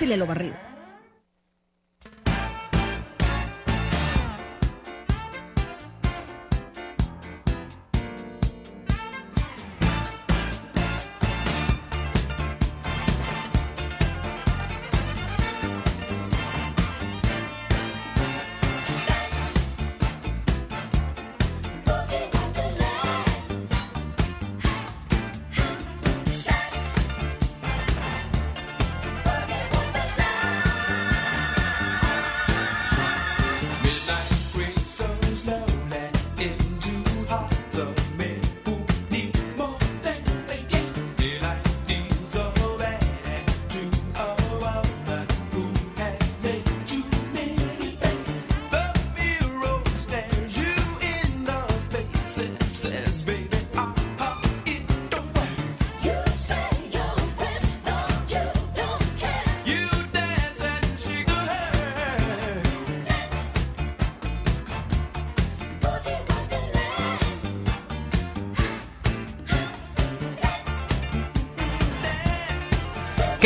[0.00, 0.69] Pásele lo barrido.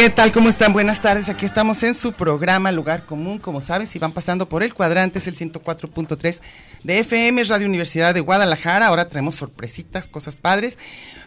[0.04, 0.32] ¿Qué tal?
[0.32, 0.74] ¿Cómo están?
[0.74, 1.30] Buenas tardes.
[1.30, 3.38] Aquí estamos en su programa Lugar Común.
[3.38, 6.40] Como saben, si van pasando por el cuadrante, es el 104.3
[6.82, 8.88] de FM, Radio Universidad de Guadalajara.
[8.88, 10.76] Ahora traemos sorpresitas, cosas padres.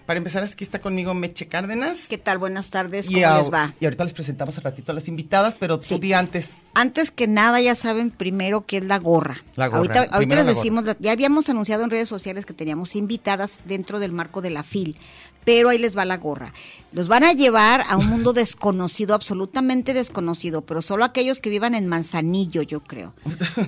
[0.05, 2.05] Para empezar, aquí está conmigo Meche Cárdenas.
[2.07, 2.38] ¿Qué tal?
[2.38, 3.07] Buenas tardes.
[3.07, 3.73] ¿Cómo a- les va?
[3.79, 5.99] y ahorita les presentamos al ratito a las invitadas, pero tú Sí.
[5.99, 6.51] di antes.
[6.75, 9.38] Antes que nada, ya saben primero qué es la gorra.
[9.55, 10.55] La gorra, Ahorita, ahorita les gorra.
[10.55, 14.51] decimos, la- ya habíamos anunciado en redes sociales que teníamos invitadas dentro del marco de
[14.51, 14.97] la FIL,
[15.47, 16.53] pero ahí les va la gorra.
[16.91, 21.73] Los van a llevar a un mundo desconocido, absolutamente desconocido, pero solo aquellos que vivan
[21.73, 23.13] en Manzanillo, yo creo.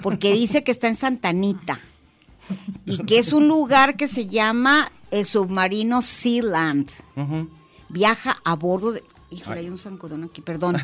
[0.04, 1.80] Porque dice que está en Santanita
[2.86, 7.50] y que es un lugar que se llama el submarino Sealand Ujú.
[7.88, 9.04] viaja a bordo de...
[9.32, 10.76] Híjole, hay un zancudón aquí, perdón.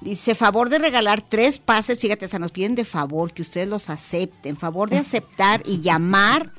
[0.00, 3.90] Dice, favor de regalar tres pases, fíjate, hasta nos piden de favor que ustedes los
[3.90, 6.52] acepten, favor de aceptar y llamar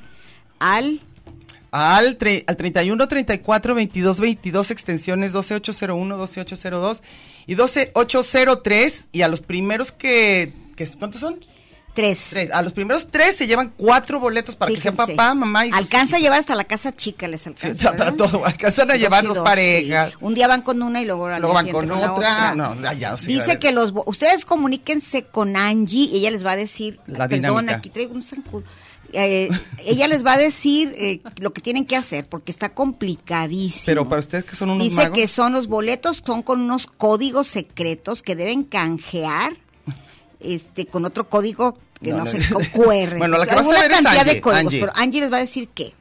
[0.59, 0.99] al...
[1.71, 7.01] Al, tre- al 31 34 22 22 extensiones 12801, 12802
[7.47, 11.39] y 12803 y a los primeros que, que ¿cuántos son?
[11.93, 12.27] Tres.
[12.29, 12.51] Tres.
[12.51, 15.11] A los primeros tres se llevan cuatro boletos para que sea Fíjense.
[15.13, 17.73] papá, mamá y Alcanza a llevar hasta la casa chica, les Sí, alcanza.
[17.91, 20.11] ya, para todo, alcanzan a Dos llevar dos parejas.
[20.11, 20.17] sí.
[20.21, 22.55] Un día van con una y luego, Luego van con siguiente la otra.
[22.55, 26.55] No, ya, a Dice que los ustedes comuníquense con Angie y ella les va a
[26.57, 27.75] decir, La perdón, dinámica.
[27.75, 28.63] aquí traigo un zancudo.
[29.13, 29.49] Eh,
[29.85, 33.83] ella les va a decir eh, lo que tienen que hacer porque está complicadísimo.
[33.85, 35.17] Pero para ustedes que son unos Dice magos.
[35.17, 39.57] que son los boletos, son con unos códigos secretos que deben canjear
[40.39, 42.31] este con otro código que No, no, no.
[42.31, 43.17] sé, con QR.
[43.17, 44.79] Bueno, la que Hay vas a una ver es Angie, de códigos, Angie.
[44.79, 45.93] pero Angie les va a decir qué.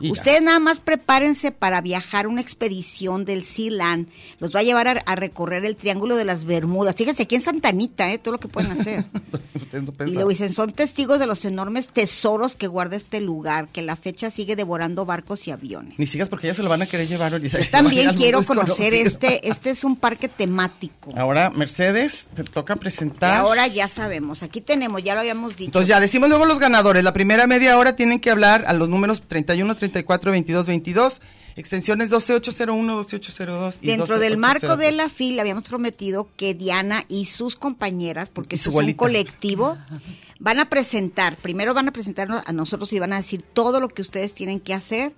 [0.00, 4.08] Ustedes nada más prepárense para viajar una expedición del Sealand.
[4.38, 6.96] Los va a llevar a, a recorrer el Triángulo de las Bermudas.
[6.96, 8.18] Fíjense aquí en Santanita, ¿eh?
[8.18, 9.06] todo lo que pueden hacer.
[9.54, 13.68] Ustedes no Y luego dicen, son testigos de los enormes tesoros que guarda este lugar,
[13.68, 15.98] que la fecha sigue devorando barcos y aviones.
[15.98, 17.40] Ni sigas porque ya se lo van a querer llevar.
[17.40, 21.12] Yo también quiero conocer este, este es un parque temático.
[21.16, 23.36] Ahora, Mercedes, te toca Y presentar.
[23.36, 25.68] ahora ya sabemos, aquí tenemos, ya lo habíamos dicho.
[25.68, 27.02] Entonces ya decimos luego los ganadores.
[27.04, 31.20] La primera media hora tienen que hablar a los números 31, 34, 22, 22,
[31.56, 34.96] extensiones 12801, 12802 y Dentro del marco de 12803.
[34.96, 39.76] la fila habíamos prometido que Diana y sus compañeras, porque su es un colectivo,
[40.38, 43.88] van a presentar, primero van a presentarnos a nosotros y van a decir todo lo
[43.88, 45.12] que ustedes tienen que hacer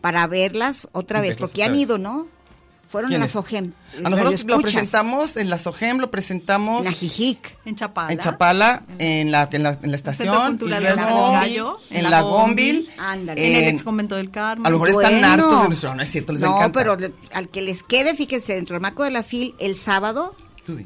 [0.00, 2.26] para verlas otra vez, porque han ido, ¿no?
[2.90, 3.34] Fueron en ¿Quiénes?
[3.34, 3.72] la SOGEM.
[4.04, 7.56] A nosotros lo presentamos en la SOGEM, lo presentamos En la Jijic.
[7.64, 8.12] En Chapala.
[8.12, 12.90] en Chapala, en la, en la, en la estación, luego González Gallo, en la Gómbil,
[12.98, 13.46] Ándale.
[13.48, 14.66] En el en- ex convento del Carmen.
[14.66, 16.96] a lo mejor están hartos de nuestro, no es cierto, les va a No, pero
[17.32, 20.34] al que les quede, fíjense, dentro del marco de la FIL, el sábado.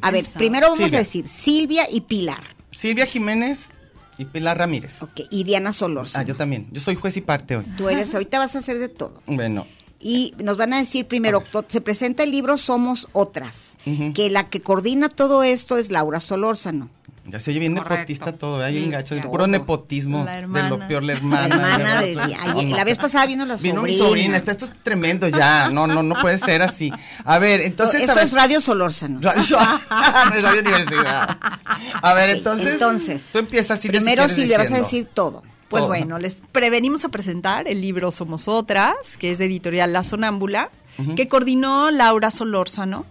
[0.03, 0.39] A ver, sábado.
[0.39, 0.99] primero vamos Silvia.
[0.99, 2.55] a decir Silvia y Pilar.
[2.71, 3.71] Silvia Jiménez,
[4.19, 5.03] Y Pilar Ramírez.
[5.03, 6.21] Ok, y Diana Solorza.
[6.21, 6.69] Ah, yo también.
[6.71, 7.65] Yo soy juez y parte hoy.
[7.77, 9.21] Tú eres, ahorita vas a hacer de todo.
[9.27, 9.67] Bueno,
[10.01, 13.77] Y nos van a decir primero, to- se presenta el libro Somos Otras,
[14.15, 16.91] que la que coordina todo esto es Laura Solórzano.
[17.27, 17.95] ya se oye bien Correcto.
[17.95, 18.67] nepotista todo, ¿eh?
[18.67, 20.25] Hay Sí, un gacho, puro nepotismo.
[20.27, 20.69] La De hermana.
[20.69, 21.55] lo peor, la La hermana.
[21.55, 24.09] hermana de de la vez pasada vino la Vino mi sobrina.
[24.09, 25.71] sobrina, está- esto es tremendo ya.
[25.71, 26.93] No, no, no puede ser así.
[27.25, 28.01] A ver, entonces.
[28.03, 29.21] Esto a ver, es Radio Solórzano.
[29.23, 31.39] Radio, no es Radio Universidad.
[32.03, 32.69] A ver, entonces.
[32.75, 35.43] entonces, Tú empiezas si Primero quieres, Silvia, vas a decir todo.
[35.69, 35.89] Pues Todo.
[35.89, 40.71] bueno, les prevenimos a presentar el libro Somos Otras, que es de editorial La Sonámbula,
[41.17, 43.07] que coordinó Laura Solórzano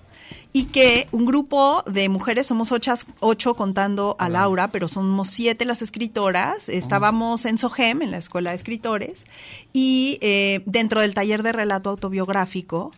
[0.56, 5.66] y que un grupo de mujeres, somos ocho, ocho contando a Laura, pero somos siete
[5.66, 9.26] las escritoras, estábamos en SOGEM, en la Escuela de Escritores,
[9.74, 12.92] y eh, dentro del taller de relato autobiográfico,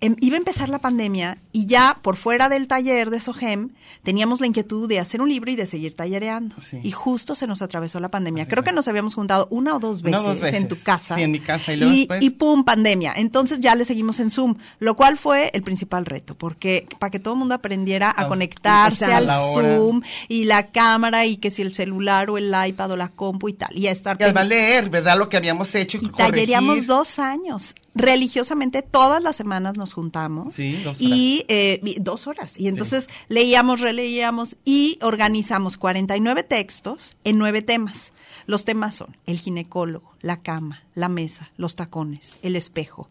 [0.00, 3.70] em, iba a empezar la pandemia y ya por fuera del taller de SOGEM
[4.02, 6.54] teníamos la inquietud de hacer un libro y de seguir tallereando.
[6.60, 6.80] Sí.
[6.82, 8.46] Y justo se nos atravesó la pandemia.
[8.46, 10.60] Creo que nos habíamos juntado una o dos veces, o dos veces.
[10.60, 11.16] en tu casa.
[11.16, 11.72] Sí, en mi casa.
[11.72, 13.12] Y luego después- y pum, pandemia.
[13.16, 17.18] Entonces ya le seguimos en Zoom, lo cual fue el principal reto, porque para que
[17.18, 19.76] todo el mundo aprendiera a conectarse a al hora.
[19.76, 23.48] Zoom y la cámara y que si el celular o el iPad o la compu
[23.48, 23.76] y tal.
[23.76, 25.18] Y a estar Y además leer, ¿verdad?
[25.18, 25.98] Lo que habíamos hecho.
[26.00, 27.74] y talleríamos dos años.
[27.94, 30.54] Religiosamente todas las semanas nos juntamos.
[30.54, 31.00] Sí, dos horas.
[31.00, 32.58] Y eh, y dos horas.
[32.58, 38.12] Y entonces leíamos, releíamos y organizamos 49 textos en nueve temas.
[38.46, 43.08] Los temas son el ginecólogo, la cama, la mesa, los tacones, el espejo,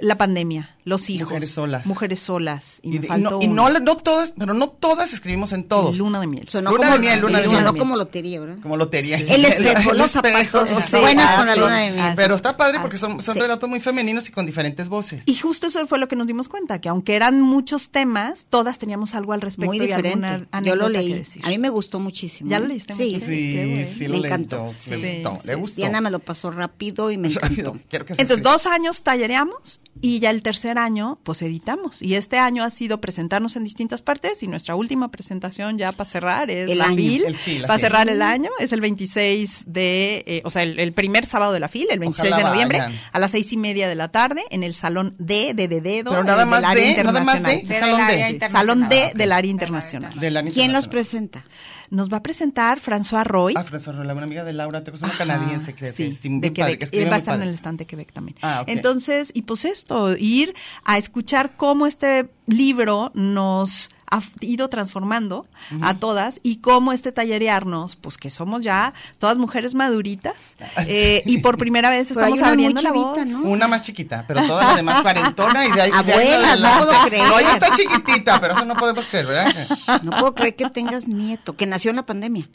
[0.00, 1.28] la pandemia, los hijos.
[1.28, 1.86] Mujeres solas.
[1.86, 2.80] Mujeres solas.
[2.82, 5.96] Y, Y, me y no, y no, no todas, pero no todas escribimos en todos.
[5.98, 6.48] Luna de miel.
[6.48, 7.76] Sonó, Luna como, de miel, luna de sonó miel.
[7.78, 8.58] como lotería, ¿verdad?
[8.62, 9.16] Como lotería.
[9.18, 12.00] El espejo, los zapatos, Sí, buenas con la luna de miel.
[12.04, 12.16] así.
[12.16, 13.40] Pero está padre porque son, son sí.
[13.40, 15.22] relatos muy femeninos y con diferentes voces.
[15.26, 18.78] Y justo eso fue lo que nos dimos cuenta, que aunque eran muchos temas, todas
[18.78, 20.48] teníamos algo al respecto Muy y alguna diferente.
[20.52, 21.12] Yo anécdota lo que leí.
[21.14, 21.42] decir.
[21.46, 22.50] A mí me gustó muchísimo.
[22.50, 23.14] ¿Ya lo leíste, Sí.
[23.14, 24.74] Sí, sí Me lo encantó.
[24.80, 24.90] Sí,
[25.22, 25.46] gustó, sí.
[25.48, 25.76] le gustó.
[25.76, 28.14] Diana me lo pasó rápido y me Rápido, encantó.
[28.20, 32.02] Entonces, dos años tallereamos y ya el tercer año, pues editamos.
[32.02, 36.08] Y este año ha sido presentarnos en distintas partes y nuestra última presentación ya para
[36.08, 36.96] cerrar es El la año.
[36.96, 37.24] FIL.
[37.24, 40.92] El FIL, para cerrar el año es el 26 de, eh, o sea, el, el
[40.92, 43.00] primer sábado de la FIL, el 26 Ojalá de noviembre, vayan.
[43.12, 46.10] a las seis y media de la tarde en el Salón D de, de Dedo.
[46.10, 47.70] Pero nada más del área de, nada más de, internacional.
[47.80, 48.30] Salón D.
[48.30, 48.50] internacional.
[48.66, 50.14] Salón D Ah, del área internacional.
[50.52, 51.44] ¿Quién los presenta?
[51.94, 53.54] Nos va a presentar François Roy.
[53.56, 56.50] Ah, François Roland, una amiga de Laura, te una canadiense, creo que sí, bien de
[56.50, 56.90] padre, Quebec.
[56.90, 57.50] que Él va a estar en padre.
[57.50, 58.36] el stand de Quebec también.
[58.42, 58.68] Ah, ok.
[58.68, 60.54] Entonces, y pues esto, ir
[60.84, 65.46] a escuchar cómo este libro nos ha ido transformando
[65.80, 70.56] a todas y cómo este tallerearnos, pues que somos ya todas mujeres maduritas
[70.86, 73.28] eh, y por primera vez estamos abriendo la chivita, voz.
[73.28, 73.42] ¿no?
[73.50, 76.78] Una más chiquita, pero toda la demás cuarentona y de ahí, de ahí Abuela, no
[76.78, 77.28] puedo creer.
[77.28, 80.02] No, ella está chiquitita, pero eso no podemos creer, ¿verdad?
[80.02, 82.48] No puedo creer que tengas nieto, que nació en la pandemia.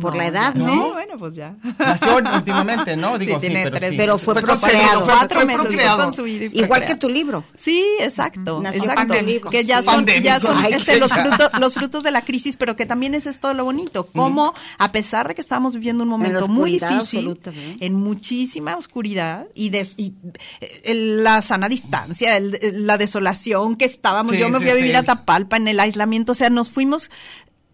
[0.00, 0.54] Por la edad.
[0.54, 0.70] ¿no?
[0.70, 1.54] Sí, bueno, pues ya.
[1.78, 3.18] Nació últimamente, ¿no?
[3.18, 3.96] Digo, sí, tiene pero tres sí.
[3.96, 5.04] Pero fue concebido, procreado.
[5.04, 7.44] fue- Cuatro fue meses fue Igual que tu libro.
[7.56, 9.00] Sí, exacto, Nació exacto.
[9.08, 9.50] pandémico.
[9.50, 12.76] Que ya son, ya son Ay, este, los, frutos, los frutos de la crisis, pero
[12.76, 14.06] que también es esto lo bonito.
[14.14, 17.38] Cómo, a pesar de que estamos viviendo un momento muy difícil,
[17.80, 20.14] en muchísima oscuridad y, des- y,
[20.60, 24.32] eh, el- la sana distancia, el- el- la desolación que estábamos.
[24.32, 24.96] Sí, Yo me sí, fui a vivir sí.
[24.96, 27.10] a Tapalpa en el aislamiento, o sea, nos fuimos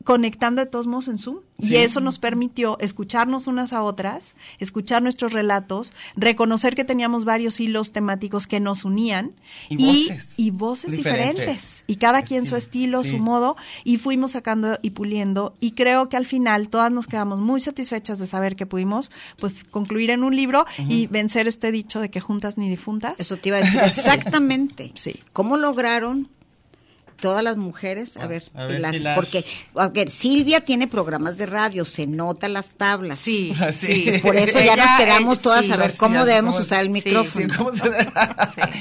[0.06, 1.38] conectando de todos modos en Zoom.
[1.61, 1.75] Sí.
[1.75, 7.58] Y eso nos permitió escucharnos unas a otras, escuchar nuestros relatos, reconocer que teníamos varios
[7.58, 9.32] hilos temáticos que nos unían
[9.69, 11.34] Y voces y voces diferentes.
[11.34, 11.84] diferentes.
[11.89, 13.10] Y cada quien su Estilo, sí.
[13.10, 15.55] su modo, y fuimos sacando y puliendo.
[15.58, 19.10] Y creo que al final todas nos quedamos muy satisfechas de saber que pudimos
[19.41, 23.19] pues concluir en un libro y vencer este dicho de que juntas ni difuntas.
[23.19, 24.93] Eso te iba a decir exactamente.
[24.94, 25.20] Sí.
[25.32, 26.29] ¿Cómo lograron
[27.17, 28.17] todas las mujeres?
[28.17, 29.15] A ver, a ver, Pilar, Pilar.
[29.15, 29.44] porque
[29.75, 33.19] a ver, Silvia tiene programas de radio, se nota las tablas.
[33.19, 34.11] Sí, Sí.
[34.13, 34.19] sí.
[34.19, 35.73] Por eso ya Ella, nos quedamos eh, todas sí.
[35.73, 37.46] a ver cómo debemos usar el sí, micrófono.
[37.49, 37.91] Sí, ¿cómo se-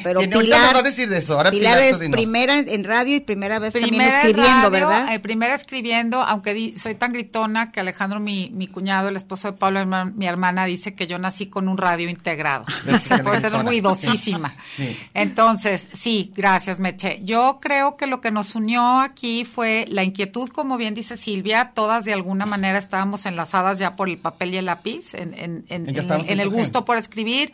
[0.03, 1.35] Pero Pilar, nos va a decir de eso.
[1.37, 2.15] Ahora Pilar Pilar, es dinos.
[2.15, 5.13] primera en radio y primera vez Primera en escribiendo, radio, ¿verdad?
[5.13, 9.51] eh, primera escribiendo, aunque di- soy tan gritona que Alejandro, mi, mi cuñado, el esposo
[9.51, 12.65] de Pablo, mi hermana, dice que yo nací con un radio integrado.
[13.23, 14.55] Por ser ruidosísima.
[14.63, 14.95] Sí.
[15.13, 17.21] Entonces, sí, gracias, Meche.
[17.23, 21.71] Yo creo que lo que nos unió aquí fue la inquietud, como bien dice Silvia,
[21.73, 25.65] todas de alguna manera estábamos enlazadas ya por el papel y el lápiz, en, en-
[25.69, 25.89] en-
[26.31, 27.53] en- el gusto por escribir,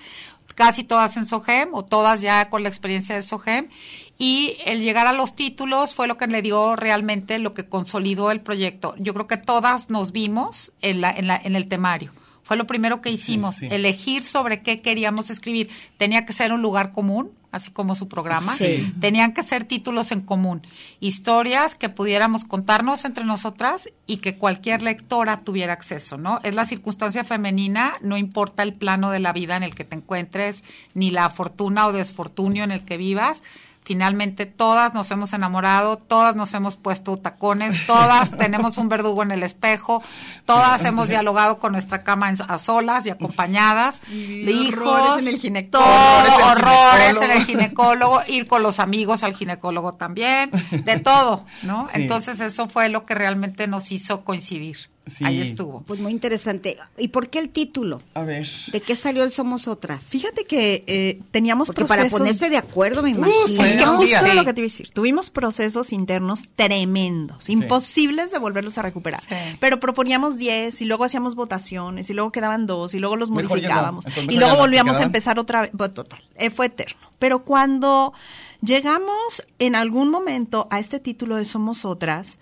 [0.56, 3.70] casi todas en Sogem o todas ya con la experiencia de Sogem.
[4.18, 8.30] Y el llegar a los títulos fue lo que le dio realmente lo que consolidó
[8.30, 8.94] el proyecto.
[9.00, 12.12] Yo creo que todas nos vimos en, la, en, la, en el temario.
[12.51, 13.70] Fue lo primero que hicimos, sí.
[13.72, 15.70] elegir sobre qué queríamos escribir.
[15.96, 18.53] Tenía que ser un lugar común, así como su programa.
[18.58, 18.93] Sí.
[19.00, 20.62] Tenían que ser títulos en común,
[21.00, 26.41] historias que pudiéramos contarnos entre nosotras y que cualquier lectora tuviera acceso, ¿no?
[26.43, 29.96] Es la circunstancia femenina, no importa el plano de la vida en el que te
[29.96, 33.43] encuentres, ni la fortuna o desfortunio en el que vivas.
[33.84, 39.32] Finalmente todas nos hemos enamorado, todas nos hemos puesto tacones, todas tenemos un verdugo en
[39.32, 40.04] el espejo,
[40.46, 45.24] todas hemos dialogado con nuestra cama en- a solas y acompañadas, Y de hijos, horrores
[45.26, 45.90] en el ginecólogo.
[45.92, 51.00] todo, Horrores en el en el ginecólogo, ir con los amigos al ginecólogo también, de
[51.00, 51.88] todo, ¿no?
[51.94, 52.04] Sí.
[52.04, 54.91] Entonces eso fue lo que realmente nos hizo coincidir.
[55.08, 55.25] Sí.
[55.25, 55.81] Ahí estuvo.
[55.81, 56.77] Pues muy interesante.
[56.98, 58.01] ¿Y por qué el título?
[58.13, 58.48] A ver.
[58.72, 60.03] ¿De qué salió el Somos Otras?
[60.05, 62.20] Fíjate que eh, teníamos Porque para procesos...
[62.20, 63.36] ponerse de acuerdo, me imagino.
[63.55, 64.36] fue Es que un justo Sí.
[64.36, 64.91] lo que te iba a decir.
[64.91, 69.22] Tuvimos procesos internos tremendos, imposibles de volverlos a recuperar.
[69.27, 69.36] Sí.
[69.60, 73.43] Pero proponíamos 10 y luego hacíamos votaciones y luego quedaban dos y luego los Mejor
[73.43, 73.50] no.
[73.50, 74.05] modificábamos.
[74.05, 75.72] Entonces, y luego volvíamos a empezar otra vez.
[75.74, 77.00] Bueno, total, eh, fue eterno.
[77.17, 78.13] Pero cuando
[78.62, 82.38] llegamos en algún momento a este título de Somos Otras,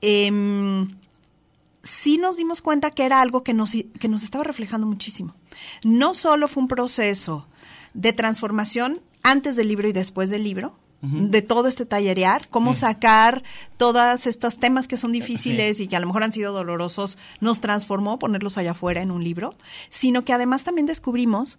[0.00, 0.96] em,
[1.84, 5.36] sí nos dimos cuenta que era algo que nos, que nos estaba reflejando muchísimo.
[5.84, 7.46] No solo fue un proceso
[7.92, 10.76] de transformación antes del libro y después del libro,
[11.06, 13.42] de todo este tallerear, cómo sacar
[13.76, 17.60] todos estos temas que son difíciles y que a lo mejor han sido dolorosos, nos
[17.60, 19.54] transformó ponerlos allá afuera en un libro,
[19.90, 21.58] sino que además también descubrimos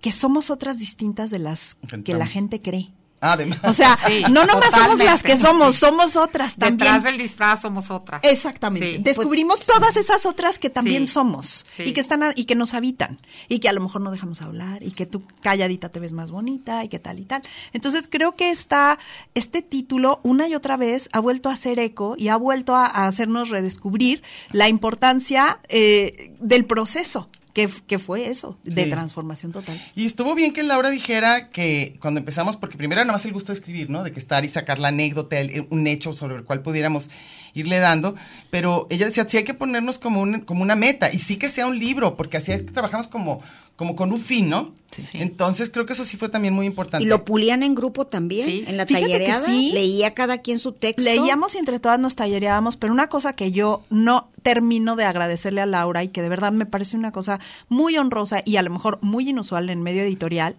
[0.00, 2.90] que somos otras distintas de las que la gente cree.
[3.22, 3.58] Además.
[3.64, 5.80] O sea, Sí, no nomás somos las que somos, sí.
[5.80, 6.78] somos otras también.
[6.78, 8.22] Detrás del disfraz somos otras.
[8.24, 8.96] Exactamente.
[8.96, 9.02] Sí.
[9.02, 11.12] Descubrimos todas esas otras que también Sí.
[11.12, 11.82] somos Sí.
[11.84, 14.40] y que están a- y que nos habitan y que a lo mejor no dejamos
[14.40, 17.42] hablar y que tú calladita te ves más bonita y que tal y tal.
[17.74, 18.98] Entonces creo que esta,
[19.34, 22.86] este título una y otra vez ha vuelto a hacer eco y ha vuelto a,
[22.86, 28.90] a hacernos redescubrir la importancia eh, del proceso que, que fue eso de Sí.
[28.90, 29.80] transformación total.
[29.96, 33.32] Y estuvo bien que Laura dijera que cuando empezamos, porque primero era nada más el
[33.32, 34.02] gusto de escribir, ¿no?
[34.04, 37.10] De que estar y sacar la anécdota, el- un hecho sobre el cual pudiéramos
[37.54, 38.14] irle dando,
[38.50, 41.48] pero ella decía, sí hay que ponernos como, un, como una meta, y sí que
[41.48, 43.42] sea un libro, porque así trabajamos como,
[43.80, 44.74] como con un fin, ¿no?
[44.90, 45.02] Sí.
[45.14, 47.02] Entonces creo que eso sí fue también muy importante.
[47.02, 48.64] Y lo pulían en grupo también, Sí.
[48.66, 49.46] en la Fíjate que tallereada.
[49.46, 49.70] sí.
[49.72, 51.00] Leía cada quien su texto.
[51.00, 55.62] Leíamos y entre todas nos tallereábamos, pero una cosa que yo no termino de agradecerle
[55.62, 58.68] a Laura y que de verdad me parece una cosa muy honrosa y a lo
[58.68, 60.56] mejor muy inusual en medio editorial,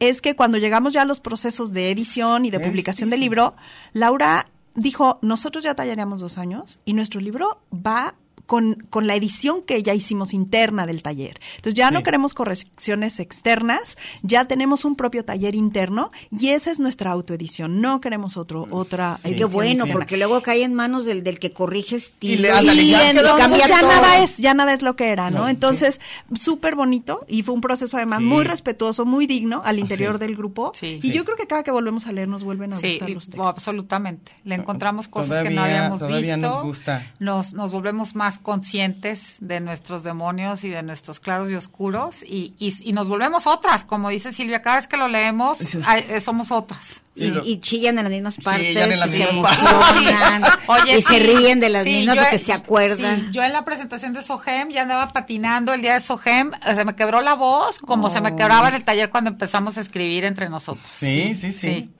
[0.00, 3.10] es que cuando llegamos ya a los procesos de edición y de Eh, publicación sí,
[3.12, 3.24] del sí.
[3.24, 3.54] libro,
[3.92, 8.16] Laura dijo, nosotros ya tallereamos dos años y nuestro libro va
[8.46, 11.40] con, con la edición que ya hicimos interna del taller.
[11.56, 16.78] Entonces ya no queremos correcciones externas, ya tenemos un propio taller interno y esa es
[16.80, 17.80] nuestra autoedición.
[17.80, 19.92] No queremos otro, otra Sí, Qué edición bueno, externa.
[19.94, 22.42] porque luego cae en manos del, del que corrige estilo.
[22.42, 23.88] le- ándale, Y ya quedó entonces cambia ya todo.
[23.90, 25.40] nada es, ya nada es lo que era, ¿no?
[25.40, 26.00] No, Entonces,
[26.34, 28.24] súper bonito y fue un proceso además Sí.
[28.26, 30.20] muy respetuoso, muy digno al interior Sí.
[30.20, 30.72] del grupo.
[30.74, 30.98] Sí.
[31.02, 31.12] Y Sí.
[31.12, 33.26] yo creo que cada que volvemos a leer nos vuelven a Sí, gustar y- los
[33.30, 33.46] textos.
[33.48, 34.32] absolutamente.
[34.44, 36.36] Le encontramos cosas que no habíamos todavía visto.
[36.36, 37.06] nos gusta.
[37.18, 42.54] Nos, nos volvemos más conscientes de nuestros demonios y de nuestros claros y oscuros y,
[42.58, 43.84] y, y nos volvemos otras.
[43.84, 45.78] Como dice Silvia, cada vez que lo leemos, Sí.
[45.86, 47.02] ay, eh, somos otras.
[47.16, 49.58] Y, Y lo- y chillan en las mismas partes, Chillan en las y se mismas
[49.60, 53.20] emocionan, Oye, y se ríen de las sí, mismas porque se acuerdan.
[53.20, 56.74] sí, yo en la presentación de Sohem ya andaba patinando el día de Sohem, eh,
[56.74, 59.80] se me quebró la voz como se me quebraba en el taller cuando empezamos a
[59.80, 60.86] escribir entre nosotros.
[60.92, 61.90] Sí, sí, sí.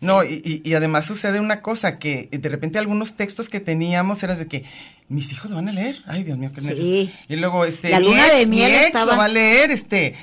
[0.00, 4.22] No, y, y- y además sucede una cosa, que de repente algunos textos que teníamos
[4.22, 4.64] eras de que
[5.08, 5.96] mis hijos lo van a leer.
[6.06, 7.12] Ay, Dios mío, qué Sí.
[7.28, 9.28] Y luego, este, La mi luna ex, de mi miel ex estaba- lo va a
[9.28, 10.14] leer, este,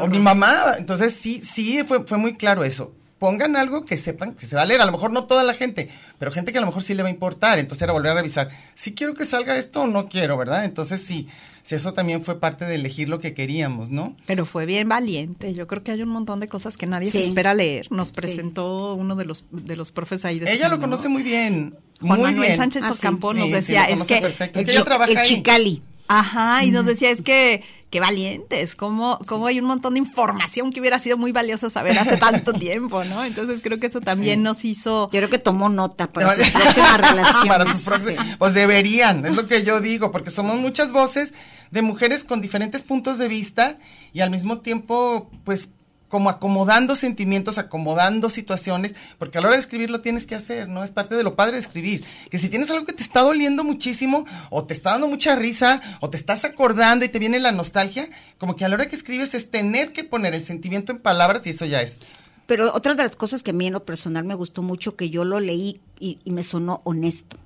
[0.00, 0.74] o mi mamá.
[0.78, 2.94] Entonces, sí, sí, fue, fue muy claro eso.
[3.22, 4.80] Pongan algo que sepan que se va a leer.
[4.80, 5.88] A lo mejor no toda la gente,
[6.18, 7.60] pero gente que a lo mejor sí le va a importar.
[7.60, 8.50] Entonces era volver a revisar.
[8.74, 10.64] Si quiero que salga esto o no quiero, ¿verdad?
[10.64, 11.28] Entonces sí,
[11.62, 14.16] sí, eso también fue parte de elegir lo que queríamos, ¿no?
[14.26, 15.54] Pero fue bien valiente.
[15.54, 17.86] Yo creo que hay un montón de cosas que nadie se espera leer.
[17.92, 21.76] Nos presentó uno de los de los profes ahí de Ella lo conoce muy bien.
[22.00, 22.56] Juan muy Manuel bien.
[22.56, 22.98] Sánchez Ah, sí.
[22.98, 24.58] Ocampo Sí, nos sí, decía, es que perfecto.
[24.58, 25.80] El, que chicali.
[26.08, 30.72] Ajá, y nos decía, es que, qué valientes, como, como hay un montón de información
[30.72, 33.24] que hubiera sido muy valioso saber hace tanto tiempo, ¿no?
[33.24, 35.10] Entonces creo que eso también nos hizo...
[35.12, 37.48] Yo creo que tomó nota para sus próximas relaciones.
[37.48, 38.34] Para sus próximas- Sí.
[38.38, 41.32] Pues deberían, es lo que yo digo, porque somos muchas voces
[41.70, 43.78] de mujeres con diferentes puntos de vista
[44.12, 45.70] y al mismo tiempo, pues
[46.12, 50.68] como acomodando sentimientos, acomodando situaciones, porque a la hora de escribir lo tienes que hacer,
[50.68, 50.84] ¿no?
[50.84, 52.04] Es parte de lo padre de escribir.
[52.30, 55.80] Que si tienes algo que te está doliendo muchísimo, o te está dando mucha risa,
[56.02, 58.96] o te estás acordando y te viene la nostalgia, como que a la hora que
[58.96, 61.98] escribes es tener que poner el sentimiento en palabras y eso ya es.
[62.44, 65.08] Pero otra de las cosas que a mí en lo personal me gustó mucho, que
[65.08, 67.38] yo lo leí y, y me sonó honesto.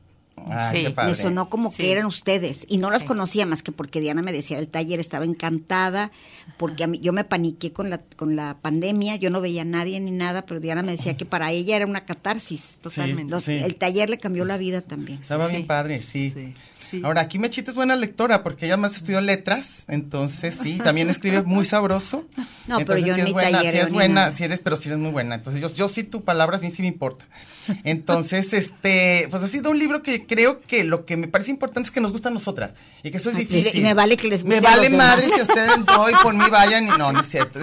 [0.48, 0.84] Ay, Sí.
[0.84, 1.10] qué padre.
[1.10, 1.78] Me sonó como Sí.
[1.82, 5.00] que eran ustedes y no las conocía más que porque Diana me decía el taller
[5.00, 6.12] estaba encantada
[6.58, 9.64] porque a mí, yo me paniqué con la con la pandemia yo no veía a
[9.64, 13.30] nadie ni nada pero Diana me decía que para ella era una catarsis Totalmente.
[13.30, 13.52] Los- Sí.
[13.52, 15.52] el taller le cambió la vida también Estaba Sí.
[15.52, 16.30] bien padre, sí.
[16.30, 17.00] Sí, sí.
[17.04, 21.42] Ahora, aquí Mechita es buena lectora porque ella más estudió letras, entonces sí, también escribe
[21.42, 22.24] muy sabroso.
[22.66, 24.58] No, pero Entonces, yo sí en es mi buena, taller sí es buena, sí eres,
[24.60, 25.36] pero sí eres muy buena.
[25.36, 27.24] Entonces, yo, yo sí tu palabra a mí sí me importa.
[27.84, 31.86] Entonces, este, pues ha sido un libro que creo que lo que me parece importante
[31.88, 33.80] es que nos gusta a nosotras y que esto es Ah, y- difícil.
[33.80, 36.34] y me vale que les Me guste a vale madre si ustedes no y por
[36.34, 37.58] mí vayan y no, no es cierto.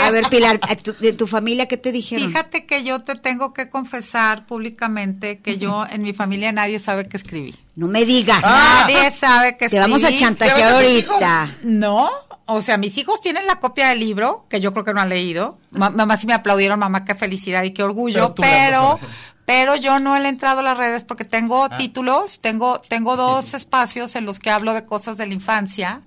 [0.00, 3.14] a ver Pilar a tu- de tu familia qué te dijeron Fíjate que yo te
[3.14, 7.54] tengo que confesar públicamente que yo en mi familia nadie sabe que escribí.
[7.76, 8.86] no me digas Ah.
[8.88, 9.80] Nadie sabe que te escribí.
[9.82, 12.10] vamos a ¿Ya chantajear ahorita No,
[12.46, 15.08] o sea, mis hijos tienen la copia del libro, que yo creo que no han
[15.08, 15.58] leído.
[15.70, 18.98] Ma- mamá sí me aplaudieron, mamá, qué felicidad y qué orgullo, pero,
[19.46, 21.76] pero, yo no le he entrado a las redes porque tengo Ah.
[21.76, 26.00] títulos, tengo, tengo dos espacios en los que hablo de cosas de la infancia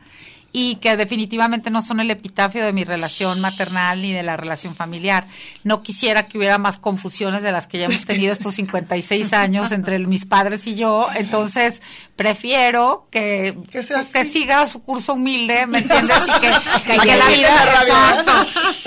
[0.59, 4.75] y que definitivamente no son el epitafio de mi relación maternal ni de la relación
[4.75, 5.27] familiar.
[5.63, 9.71] No quisiera que hubiera más confusiones de las que ya hemos tenido estos 56 años
[9.71, 11.83] entre mis padres y yo, entonces
[12.15, 16.17] prefiero que, Que que siga su curso humilde, ¿me entiendes?
[16.27, 16.47] Y que,
[16.95, 17.49] y que la vida
[17.83, 18.31] exacto,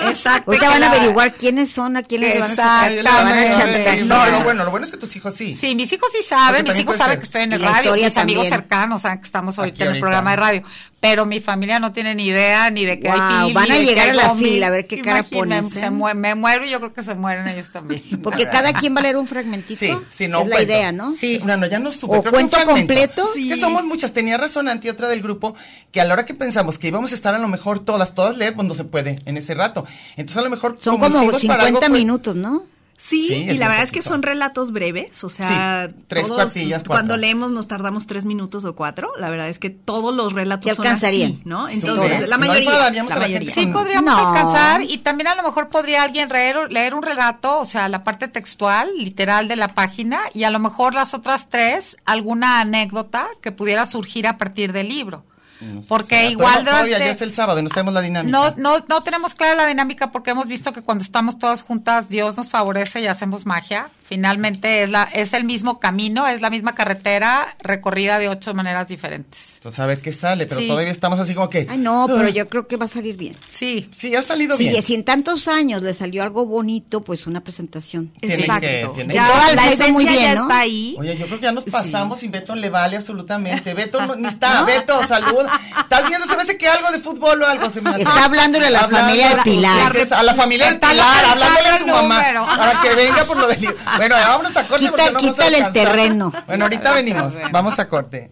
[0.09, 4.07] exacto, ahorita van a averiguar quiénes son a quiénes le van a sacar van.
[4.09, 5.53] No, pero bueno, lo bueno es que tus hijos sí.
[5.53, 8.49] Sí, mis hijos sí saben, mis hijos saben que estoy en el radio, mis amigos
[8.49, 10.01] cercanos saben que estamos ahorita Aquí en el ahorita.
[10.01, 10.63] programa de radio,
[10.99, 13.77] pero mi familia no tiene ni idea ni de qué Guau, hay fil, van a
[13.79, 14.43] llegar a la gomi.
[14.45, 15.89] fila, a ver qué cara pones, se ¿eh?
[15.91, 18.03] mue- me muero y yo creo que se mueren ellos también.
[18.23, 21.13] porque cada quien va a leer un fragmentito Sí, sí, no es la idea no
[21.15, 21.39] Sí.
[21.43, 22.17] No, no, ya no supe.
[22.17, 22.79] ¿O creo que un cuento fragmento.
[22.93, 23.29] completo?
[23.33, 24.13] Que somos muchas.
[24.13, 25.55] Tenía razón Anti, otra del grupo,
[25.91, 28.37] que a la hora que pensamos que íbamos a estar a lo mejor todas, todas
[28.37, 29.85] leer, pues no se puede en ese rato.
[30.17, 30.77] Entonces a lo mejor...
[30.79, 32.63] son como algo 50 fue- minutos no
[33.03, 36.43] Sí, Sí, y la verdad es que son relatos breves, o sea, Sí, tres todos,
[36.43, 36.91] cuartillas, cuatro.
[36.91, 39.11] cuando leemos nos tardamos tres minutos o cuatro.
[39.17, 41.31] La verdad es que todos los relatos son alcanzarían.
[41.31, 41.67] así, ¿no?
[41.67, 43.51] Entonces, la No mayoría, enfadaríamos la a la mayoría.
[43.53, 44.27] gente Sí, podríamos No.
[44.29, 48.03] alcanzar y también a lo mejor podría alguien leer, leer un relato, o sea, la
[48.03, 53.27] parte textual, literal de la página y a lo mejor las otras tres, alguna anécdota
[53.41, 55.25] que pudiera surgir a partir del libro.
[55.61, 56.29] No Porque será.
[56.29, 58.37] igual Todavía- todavía durante- ya es el sábado y no sabemos la dinámica.
[58.37, 62.09] No, no, no tenemos clara la dinámica porque hemos visto que cuando estamos todas juntas
[62.09, 63.89] Dios nos favorece y hacemos magia.
[64.03, 68.87] Finalmente es la, es el mismo camino, es la misma carretera recorrida de ocho maneras
[68.87, 69.55] diferentes.
[69.57, 70.67] Entonces a ver qué sale, pero Sí.
[70.67, 71.65] todavía estamos así como que...
[71.69, 73.89] ay no pero yo creo que va a salir bien Sí.
[73.97, 74.83] Sí, ha salido Sí, bien.
[74.83, 78.11] si en tantos años le salió algo bonito, pues una presentación.
[78.21, 78.67] Que- Exacto.
[78.67, 80.41] ya que- la ido muy esencia bien, ya ¿no?
[80.43, 80.95] está ahí.
[80.99, 81.71] Oye, yo creo que ya nos Sí.
[81.71, 83.73] pasamos y Beto le vale absolutamente.
[83.73, 84.63] Beto no, ni está.
[84.65, 85.45] Beto, salud.
[85.79, 86.25] ¿Estás viendo?
[86.27, 88.01] Se me hace que algo de fútbol o algo se me hace.
[88.03, 89.93] Está hablándole a la Hablando familia de Pilar.
[90.11, 92.23] A la familia de Está Pilar, hablándole a su mamá.
[92.57, 93.77] Para que venga por lo del libro.
[93.97, 96.33] Bueno, vámonos a corte Quita- porque no vamos a quítale el terreno.
[96.47, 97.33] Bueno, ahorita venimos.
[97.51, 98.31] Vamos a corte.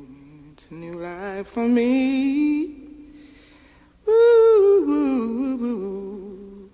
[0.73, 2.77] New life for me.
[4.05, 6.69] Woo, woo, woo.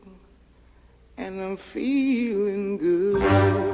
[1.17, 3.66] And I'm feeling good.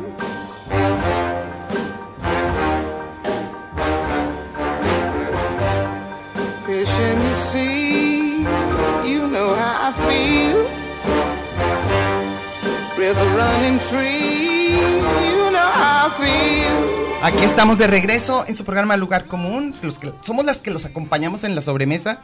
[17.23, 19.73] Aquí estamos de regreso en su programa Lugar Común.
[19.81, 22.19] Los que, somos las que los acompañamos en la sobremesa.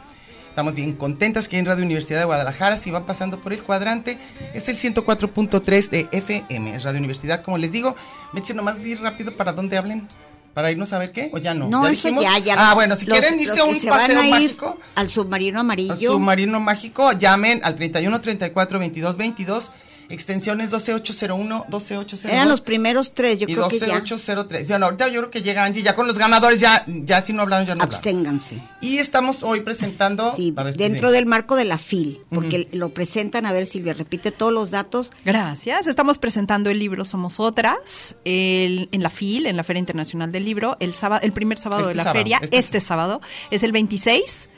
[0.50, 4.18] Estamos bien contentas que en Radio Universidad de Guadalajara, si van pasando por el cuadrante,
[4.52, 7.94] es el 104.3 de FM, Radio Universidad, como les digo.
[8.32, 10.06] Me echen nomás de ir rápido para dónde hablen,
[10.52, 11.68] para irnos a ver qué, o ya no.
[11.68, 12.56] No, ¿Ya eso ya, ya.
[12.58, 15.92] Ah, bueno, si Los- quieren irse a un paseo mágico, al submarino amarillo.
[15.92, 19.70] al submarino mágico, llamen al 31 34 22 22,
[20.10, 22.24] extensiones 12801, 12802.
[22.32, 23.86] Eran los primeros tres, yo y creo que ya.
[23.86, 24.68] 12803.
[24.68, 27.32] Ya no, ahorita yo creo que llega Angie, ya con los ganadores, ya, ya si
[27.32, 27.94] no hablaron, ya no hablaron.
[27.94, 28.58] Absténganse.
[28.80, 30.32] Y estamos hoy presentando.
[30.36, 33.94] Sí, a ver, dentro del marco de la FIL, porque lo presentan, a ver Silvia,
[33.94, 35.12] repite todos los datos.
[35.24, 35.86] Gracias.
[35.86, 40.44] Estamos presentando el libro Somos Otras el- en la FIL, en la Feria Internacional del
[40.44, 43.20] Libro, el sábado, el primer sábado Este de la sábado, feria, este este, sábado,
[43.50, 44.48] es el 26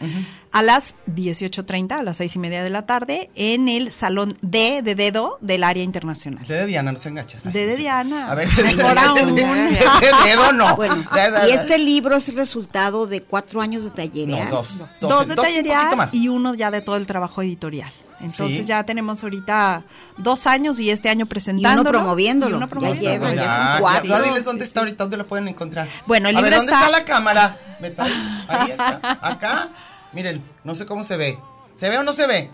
[0.53, 4.83] a las 18.30, a las seis y media de la tarde, en el Salón D
[4.83, 6.47] de Dedo del área internacional.
[6.47, 7.43] De, de Diana, no se enganches.
[7.43, 8.31] De, de Diana.
[8.31, 9.35] A ver, de, de, Mejor aún.
[9.35, 10.77] de- de- de dedo no.
[10.77, 11.03] Bueno,
[11.49, 14.51] y este libro es el resultado de cuatro años de tallerear.
[14.51, 14.77] No, dos.
[15.01, 16.13] Dos de más.
[16.15, 17.91] y uno ya de todo el trabajo editorial.
[18.21, 18.65] Entonces Sí.
[18.67, 19.83] ya tenemos ahorita
[20.17, 21.91] dos años y este año presentándolo.
[21.91, 22.53] promoviéndolo.
[22.53, 23.11] Y uno Ya promoviéndolo.
[23.11, 24.09] lleva, ya Ya, son cuatro.
[24.11, 25.89] ya, diles dónde está ahorita, dónde lo pueden encontrar.
[26.07, 27.57] Bueno, el a ver, libro ¿dónde está- está la cámara?
[28.49, 29.01] Ahí está.
[29.21, 29.69] Acá,
[30.13, 31.39] miren, no sé cómo se ve.
[31.77, 32.51] ¿Se ve o no se ve?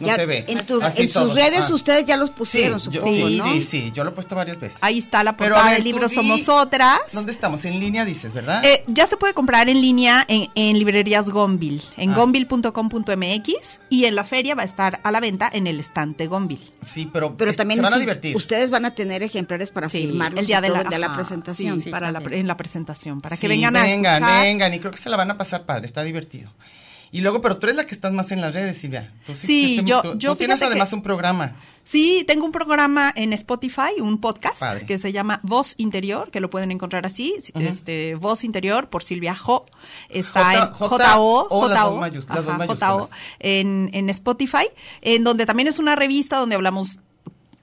[0.00, 0.44] No Ya se ve.
[0.48, 1.74] En, tus- Así en sus redes Ah.
[1.74, 3.44] ustedes ya los Sí, pusieron, yo- sí, ¿no?
[3.44, 4.78] sí, sí, yo lo he puesto varias veces.
[4.80, 6.98] Ahí está la portada ver, del libro di- Somos Otras.
[7.12, 7.64] ¿Dónde estamos?
[7.66, 8.64] En línea dices, ¿verdad?
[8.64, 12.14] Eh, ya se puede comprar en línea en, en librerías Gonville, en Ah.
[12.16, 16.72] gonville.com.mx y en la feria va a estar a la venta en el estante Gonville.
[16.84, 18.34] sí, pero, Pero es- también se van a sí, divertir.
[18.34, 21.80] ustedes van a tener ejemplares para Sí, firmarlos el día de la, de presentación.
[21.80, 24.42] sí, para la, pre- en la presentación, para que vengan a vengan, escuchar.
[24.46, 26.50] vengan, y creo que se la van a pasar padre, está divertido.
[27.14, 29.12] Y luego, pero tú eres la que estás más en las redes, Silvia.
[29.26, 31.52] Tú Sí, tú- yo- tú- yo tú tienes además que- un programa.
[31.84, 34.86] Sí, tengo un programa en Spotify, un podcast Padre.
[34.86, 39.34] que se llama Voz Interior, que lo pueden encontrar así, este Voz Interior por Silvia
[39.34, 39.66] Jo.
[40.08, 42.44] Está J- en J- J-O, O, mayúsculas.
[42.46, 44.66] J-O, en, en Spotify,
[45.02, 47.00] en donde también es una revista donde hablamos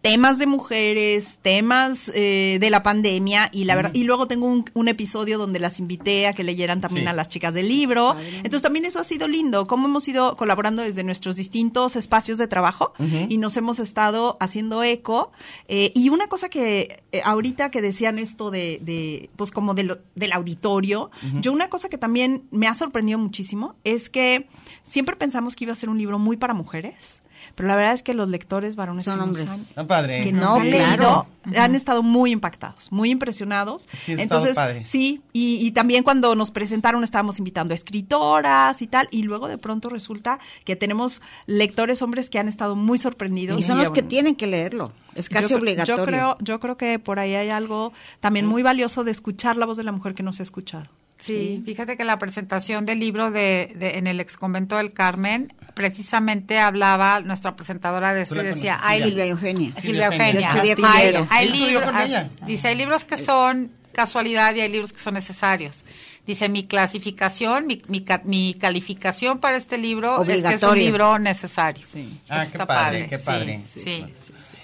[0.02, 4.64] temas de mujeres, temas eh, de la pandemia y la verdad y luego tengo un,
[4.74, 7.10] un episodio donde las invité a que leyeran también Sí.
[7.10, 8.16] a las chicas del libro.
[8.38, 12.48] Entonces también eso ha sido lindo, cómo hemos ido colaborando desde nuestros distintos espacios de
[12.48, 12.94] trabajo
[13.28, 15.32] y nos hemos estado haciendo eco.
[15.68, 19.84] Eh, y una cosa que eh, ahorita que decían esto de, de pues como de
[19.84, 24.48] lo- del auditorio, yo una cosa que también me ha sorprendido muchísimo es que
[24.84, 27.22] siempre pensamos que iba a ser un libro muy para mujeres.
[27.56, 29.50] Pero la verdad es que los lectores varones Son que nos hombres.
[29.50, 30.24] han- Ah, padre.
[30.24, 30.88] que No, nos han claro.
[30.98, 33.88] leído han estado muy impactados, muy impresionados.
[33.94, 34.86] Sí, Entonces, padre.
[34.86, 39.48] sí, y, y también cuando nos presentaron estábamos invitando a escritoras y tal, y luego
[39.48, 43.60] de pronto resulta que tenemos lectores hombres que han estado muy sorprendidos.
[43.60, 44.92] Y son los que tienen que leerlo.
[45.16, 45.98] Es casi yo, obligatorio.
[45.98, 49.66] Yo creo, yo creo que por ahí hay algo también muy valioso de escuchar la
[49.66, 50.86] voz de la mujer que no se ha escuchado.
[51.20, 56.60] Sí, fíjate que la presentación del libro de, de- en el exconvento del Carmen, precisamente
[56.60, 59.74] hablaba nuestra presentadora de eso y decía, conoces, hay, Silvia Eugenia.
[59.80, 60.50] Silvia Silvia Eugenia.
[60.52, 61.28] Estudié con Hay- ella.
[61.30, 62.30] hay libros- con ella.
[62.46, 65.84] Dice, hay libros que son casualidad y hay libros que son necesarios.
[66.26, 70.78] Dice, mi clasificación, mi, mi, ca- mi calificación para este libro es que es un
[70.78, 71.84] libro necesario.
[72.30, 73.64] Ah, Eso qué está padre, qué Sí, padre.
[73.66, 74.06] Sí,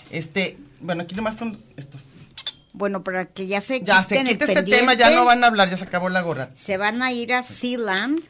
[0.09, 2.05] Este, bueno, aquí nomás son estos.
[2.77, 5.47] Bueno, para que ya se Ya, se quita este pendiente, tema, ya no van a
[5.47, 6.49] hablar, ya se acabó la gorra.
[6.55, 8.21] Se van a ir a Sealand.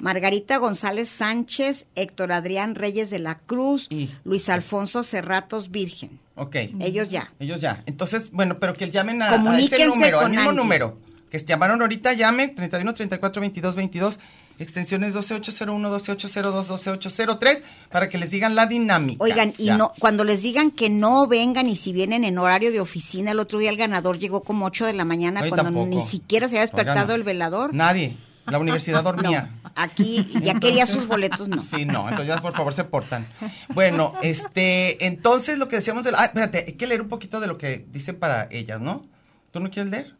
[0.00, 6.20] Margarita González Sánchez, Héctor Adrián Reyes de la Cruz, Y- Luis Alfonso Cerratos Virgen.
[6.36, 6.54] Ok.
[6.80, 7.32] Ellos ya.
[7.40, 7.82] Ellos ya.
[7.86, 10.56] Entonces, bueno, pero que llamen a, a ese número, al mismo Angie.
[10.62, 10.98] número.
[11.30, 14.18] Que llamaron ahorita, llamen 31 34 22 22,
[14.58, 19.22] extensiones 12801, 12802, 12803, para que les digan la dinámica.
[19.22, 19.76] Oigan, y Ya.
[19.76, 23.40] no, cuando les digan que no vengan y si vienen en horario de oficina, el
[23.40, 25.86] otro día el ganador llegó como 8 de la mañana cuando tampoco.
[25.86, 27.74] ni siquiera se había despertado Oigan, el velador.
[27.74, 28.16] Nadie.
[28.46, 29.50] La universidad dormía.
[29.62, 31.62] No, aquí ya quería sus boletos, no.
[31.62, 33.26] Sí, no, entonces ya por favor se portan.
[33.74, 37.40] Bueno, este, entonces lo que decíamos de la, ah, espérate, hay que leer un poquito
[37.40, 39.04] de lo que dicen para ellas, ¿no?
[39.50, 40.14] ¿Tú no quieres leer?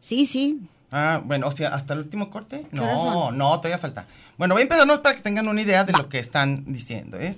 [0.00, 0.60] Sí, sí.
[0.92, 2.66] Ah, bueno, o sea, hasta el último corte.
[2.70, 4.06] ¿Qué horas No, no, todavía falta.
[4.36, 7.18] Bueno, voy a empezarnos para que tengan una idea de lo que están diciendo.
[7.18, 7.36] ¿eh?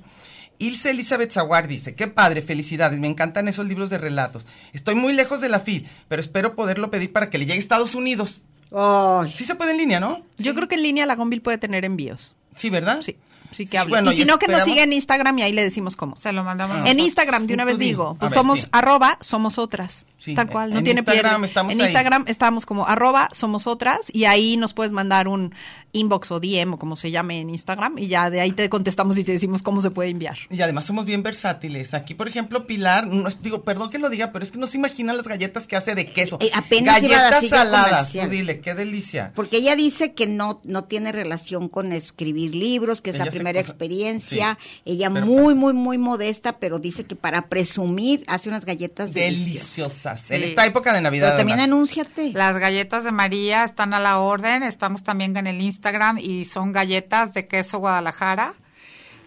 [0.58, 4.46] Ilse Elizabeth Zaguar dice, qué padre, felicidades, me encantan esos libros de relatos.
[4.72, 7.60] Estoy muy lejos de la FIL, pero espero poderlo pedir para que le llegue a
[7.60, 8.44] Estados Unidos.
[8.74, 10.20] Ay, Sí se puede en línea, ¿no?
[10.38, 12.34] Yo creo que en línea la Gonville puede tener envíos.
[12.54, 13.00] Sí, ¿verdad?
[13.02, 13.16] Sí,
[13.52, 13.90] sí que Sí, hable.
[13.90, 16.16] bueno, y si no, que nos siga en Instagram y ahí le decimos cómo.
[16.16, 16.76] Se lo mandamos.
[16.76, 16.78] Ah.
[16.80, 17.06] En nosotros.
[17.06, 17.86] Instagram, de una vez di.
[17.86, 18.66] digo, pues ver, somos sí.
[18.72, 20.06] arroba somos otras.
[20.18, 21.46] Sí, Tal cual, no en tiene Instagram pierde.
[21.46, 21.86] estamos En ahí.
[21.86, 25.52] Instagram estamos como arroba somos otras y ahí nos puedes mandar un
[25.90, 29.18] inbox o DM o como se llame en Instagram y ya de ahí te contestamos
[29.18, 30.38] y te decimos cómo se puede enviar.
[30.48, 31.92] Y además somos bien versátiles.
[31.92, 34.78] Aquí, por ejemplo, Pilar, no, digo, perdón que lo diga, pero es que no se
[34.78, 36.38] imaginan las galletas que hace de queso.
[36.40, 38.12] Eh, apenas iba a galletas saladas.
[38.12, 39.32] Tú dile, qué delicia.
[39.34, 43.30] Porque ella dice que no, no tiene relación con escribir libros, que es Ella la
[43.42, 44.58] primera experiencia.
[44.60, 49.76] sí, ella muy, muy, muy modesta, pero dice que para presumir hace unas galletas deliciosas.
[49.76, 50.30] Deliciosas.
[50.30, 50.48] En Sí.
[50.48, 51.28] esta época de Navidad.
[51.28, 51.74] Pero también además.
[51.76, 52.32] anúnciate.
[52.32, 54.62] Las galletas de María están a la orden.
[54.62, 58.54] Estamos también en el Instagram y son galletas de queso Guadalajara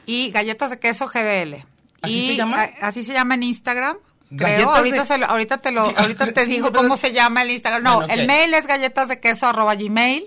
[0.05, 1.65] y galletas de queso GDL.
[2.01, 2.61] ¿Así y se llama?
[2.81, 3.97] a- así se llama en Instagram.
[4.35, 6.97] Creo, ahorita, de- se lo- ahorita te lo, Sí, ahorita te sí, digo pero- cómo
[6.97, 7.83] se llama el Instagram.
[7.83, 10.25] No, Bueno, el mail es galletas de queso arroba gmail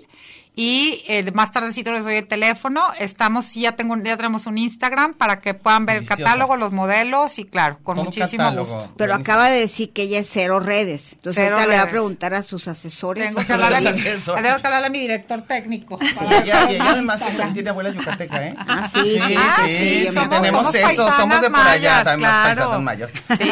[0.61, 2.83] y eh, más tardecito les doy el teléfono.
[2.99, 6.19] Estamos, ya tengo, un- ya tenemos un Instagram para que puedan ver Deliciosas.
[6.19, 8.73] el catálogo, los modelos y claro, con muchísimo catálogo.
[8.73, 8.93] gusto.
[8.97, 9.33] Pero Buenísimo.
[9.33, 11.13] acaba de decir que ella es cero redes.
[11.13, 11.91] Entonces Cero ahorita le va a redes.
[11.93, 13.23] preguntar a sus asesores.
[13.27, 14.43] Tengo que Los hablarle, a mi- asesores.
[14.43, 15.97] tengo que hablarle a mi director técnico.
[16.01, 18.55] Y ella, y ella además tiene abuela yucateca, ¿eh?
[18.57, 21.69] Ah, sí, sí, Ah, sí, sí, sí, somos- tenemos somos eso, somos de por allá,
[21.69, 22.55] mayas, también claro.
[22.69, 23.09] paisanas mayas.
[23.37, 23.49] Sí.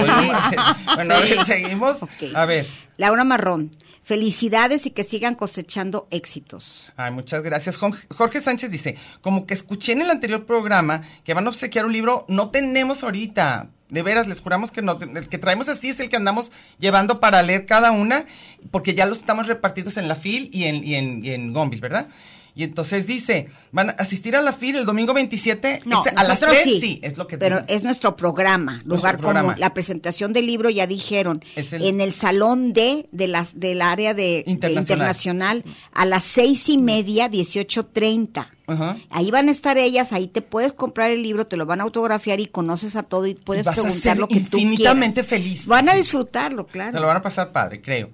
[0.96, 1.46] Bueno, a ver, Sí.
[1.46, 2.04] seguimos.
[2.04, 2.12] Ok.
[2.36, 2.68] A ver.
[2.98, 3.72] Laura Marrón,
[4.08, 6.94] felicidades y que sigan cosechando éxitos.
[6.96, 7.76] Ay, muchas gracias.
[7.76, 11.92] Jorge Sánchez dice, como que escuché en el anterior programa que van a obsequiar un
[11.92, 13.70] libro, no tenemos ahorita.
[13.90, 14.98] De veras, les juramos que no.
[15.02, 18.26] El que traemos así es el que andamos llevando para leer cada una,
[18.72, 22.08] porque ya los estamos repartidos en la FIL y en, y en, y ¿verdad?
[22.58, 26.24] Y entonces dice, van a asistir a la FIL el domingo 27 No, es a
[26.24, 27.68] las nosotros 3, sí, es lo que Pero digo.
[27.70, 29.50] es nuestro programa, lugar programa.
[29.50, 29.60] común.
[29.60, 34.16] La presentación del libro ya dijeron el- en el salón D de las del área
[34.16, 35.64] de, de Internacional.
[35.94, 38.52] a las seis y media, dieciocho treinta.
[38.66, 38.98] Ajá.
[39.12, 41.84] Ahí van a estar ellas, ahí te puedes comprar el libro, te lo van a
[41.84, 45.22] autografiar y conoces a todo y puedes vas a preguntar ser lo que tú infinitamente
[45.24, 45.30] quieras.
[45.30, 45.66] feliz.
[45.68, 46.94] Van a disfrutarlo, claro.
[46.94, 48.10] Se lo van a pasar padre, creo.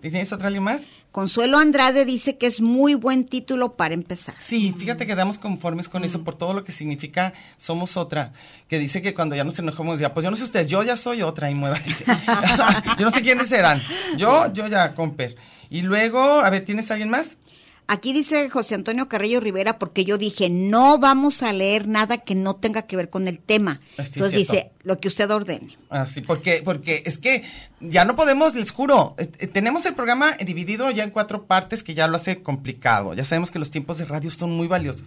[0.00, 0.82] ¿Tienes otra alguien más?
[1.14, 4.34] Consuelo Andrade dice que es muy buen título para empezar.
[4.40, 8.32] Sí, fíjate que damos conformes con eso por todo lo que significa somos otra.
[8.66, 10.96] Que dice que cuando ya nos enojamos, ya, pues yo no sé ustedes, yo ya
[10.96, 11.78] soy otra y mueva.
[12.98, 13.80] yo no sé quiénes serán.
[14.16, 15.36] Yo, yo ya, comper.
[15.70, 17.36] Y luego, a ver, ¿tienes alguien más?
[17.86, 22.34] Aquí dice José Antonio Carrillo Rivera porque yo dije, no vamos a leer nada que
[22.34, 23.80] no tenga que ver con el tema.
[23.98, 25.76] Ah, Entonces dice, lo que usted ordene.
[25.90, 27.44] Ah, sí, porque, porque es que
[27.80, 31.82] ya no podemos, les juro, eh, eh, tenemos el programa dividido ya en cuatro partes
[31.82, 33.12] que ya lo hace complicado.
[33.12, 35.04] Ya sabemos que los tiempos de radio son muy valiosos.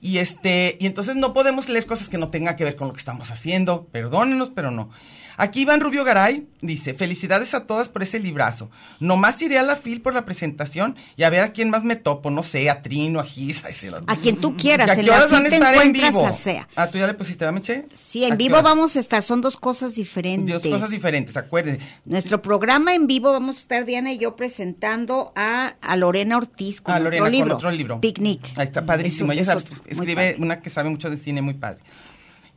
[0.00, 2.94] Y este, y entonces no podemos leer cosas que no tengan que ver con lo
[2.94, 3.86] que estamos haciendo.
[3.92, 4.90] Perdónenos, pero no.
[5.36, 8.70] Aquí Iván Rubio Garay dice, felicidades a todas por ese librazo.
[9.00, 11.96] Nomás iré a la FIL por la presentación y a ver a quién más me
[11.96, 13.68] topo, no sé, a Trino, a Gis, a,
[14.12, 16.26] A quien tú quieras, ¿Y a qué la horas van a estar en vivo?
[16.26, 16.68] a SEA.
[16.76, 17.86] Ah, ¿tú ya le pusiste, ¿verdad, Meche?
[17.94, 20.62] Sí, ¿A en vivo vamos a estar, son dos cosas diferentes.
[20.62, 21.80] Dos cosas diferentes, acuérdense.
[22.04, 26.80] Nuestro programa en vivo vamos a estar Diana y yo presentando a, a Lorena Ortiz
[26.80, 27.48] con otro Lorena, libro.
[27.48, 28.00] con otro libro.
[28.00, 28.40] Picnic.
[28.56, 29.32] Ahí está, padrísimo.
[29.32, 31.80] Ella sabe- escribe una que sabe mucho de cine, muy padre.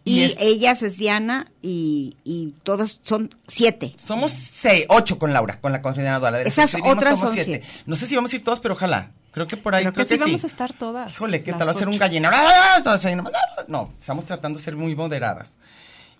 [0.10, 3.94] Y, es- ellas es Diana y, y todos son siete.
[4.04, 6.38] somos seis, ocho con Laura, con la coordinadora.
[6.38, 7.64] De las Esas otras somos son siete.
[7.64, 7.84] siete.
[7.86, 9.12] No sé si vamos a ir todos, pero ojalá.
[9.32, 9.84] Creo que por ahí.
[9.84, 12.34] Creo que sí vamos a estar todas, Híjole, ¿qué tal va a ser un gallinero?
[12.36, 12.82] ¡Ah!
[12.84, 13.06] Todas.
[13.68, 15.52] No, estamos tratando de ser muy moderadas.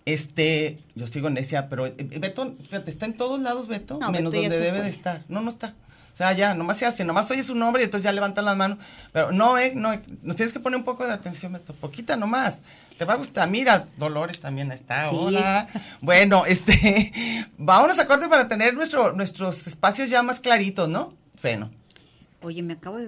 [0.06, 4.32] Este, yo sigo necia, pero eh, Beto, fíjate, está en todos lados Beto, No, menos
[4.32, 4.84] Beto donde debe fue.
[4.86, 5.24] de estar.
[5.28, 5.74] No, no está.
[6.20, 8.58] O sea, ya, nomás se hace, nomás oye su nombre y entonces ya levantan las
[8.58, 8.80] manos.
[9.14, 12.62] Pero no, eh, no, nos tienes que poner un poco de atención, Beto, poquita nomás.
[12.98, 13.50] Te va a gustar.
[13.50, 15.10] Mira, Dolores también está.
[15.10, 15.16] Sí.
[15.18, 15.70] Hola.
[16.02, 21.14] Bueno, este, vámonos a corte para tener nuestro, nuestros espacios ya más claritos, ¿no?
[21.38, 21.72] Feno.
[22.42, 23.08] Oye, me acabo de...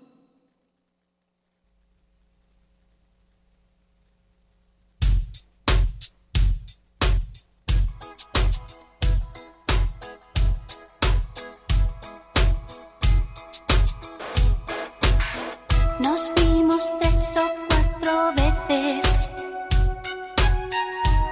[17.33, 19.29] Tres o cuatro veces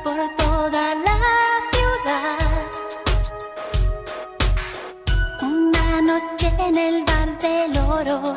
[0.03, 1.17] por toda la
[1.73, 2.37] ciudad.
[5.41, 8.35] Una noche en el bar del oro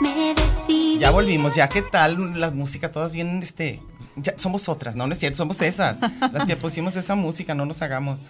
[0.00, 0.98] me decidí.
[0.98, 3.80] Ya volvimos, ya qué tal la música, todas vienen, este,
[4.16, 5.96] ya somos otras, no, no es cierto, somos esas,
[6.32, 8.20] las que pusimos esa música, no nos hagamos.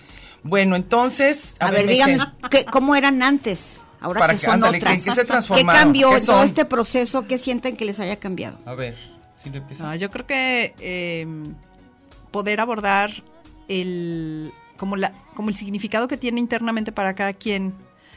[0.42, 3.80] Bueno, entonces, A, ver, me díganos dicen- ¿qué- cómo eran antes.
[4.00, 4.94] Ahora Para que que- son ándale, otras.
[4.94, 5.82] ¿en qué se transformaron?
[5.82, 7.26] cambió ¿Qué en todo este proceso?
[7.26, 8.58] ¿Qué sienten que les haya cambiado?
[8.64, 8.96] A ver,
[9.36, 9.62] si lo.
[9.80, 11.26] Ah, yo creo que eh,
[12.30, 13.10] poder abordar
[13.68, 17.74] el como la como el significado que tiene internamente para cada quien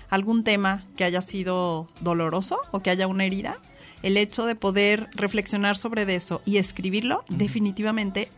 [0.10, 3.58] algún tema que haya sido doloroso o que haya una herida,
[4.04, 8.30] el hecho de poder reflexionar sobre de eso y escribirlo, definitivamente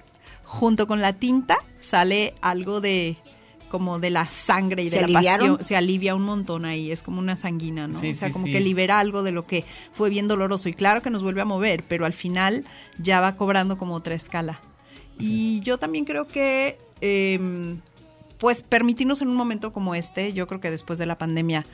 [0.43, 3.17] junto con la tinta sale algo de
[3.73, 5.47] como de la sangre y ¿Se de la aliviaron?
[5.53, 7.99] pasión, se alivia un montón ahí, es como una sanguina, ¿no?
[7.99, 8.51] Sí, o sea, sí, como sí.
[8.51, 11.45] que libera algo de lo que fue bien doloroso y claro que nos vuelve a
[11.45, 12.65] mover, pero al final
[12.99, 14.61] ya va cobrando como otra escala.
[15.17, 17.75] Y yo también creo que, eh,
[18.37, 21.65] pues, permitirnos en un momento como este, yo creo que después de la pandemia,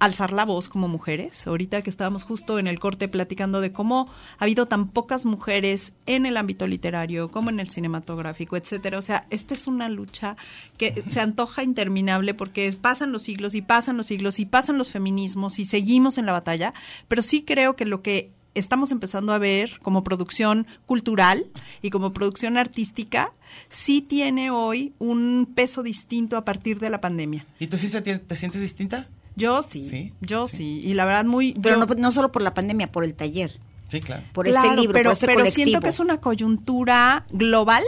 [0.00, 1.46] alzar la voz como mujeres.
[1.46, 4.08] Ahorita que estábamos justo en el corte platicando de cómo
[4.38, 8.98] ha habido tan pocas mujeres en el ámbito literario, como en el cinematográfico, etcétera.
[8.98, 10.36] O sea, esta es una lucha
[10.76, 14.90] que se antoja interminable porque pasan los siglos y pasan los siglos y pasan los
[14.92, 16.74] feminismos y seguimos en la batalla,
[17.08, 21.46] pero sí creo que lo que estamos empezando a ver como producción cultural
[21.82, 23.32] y como producción artística,
[23.68, 27.46] sí tiene hoy un peso distinto a partir de la pandemia.
[27.60, 29.06] ¿Y tú sí tie- te sientes distinta?
[29.38, 30.80] Yo sí, Sí, yo sí.
[30.84, 31.52] Y la verdad muy...
[31.62, 34.24] Pero yo- no, no solo por la pandemia, por el taller, Sí, claro.
[34.32, 35.64] por Claro, este libro, pero, por este pero colectivo.
[35.64, 37.84] siento que es una coyuntura global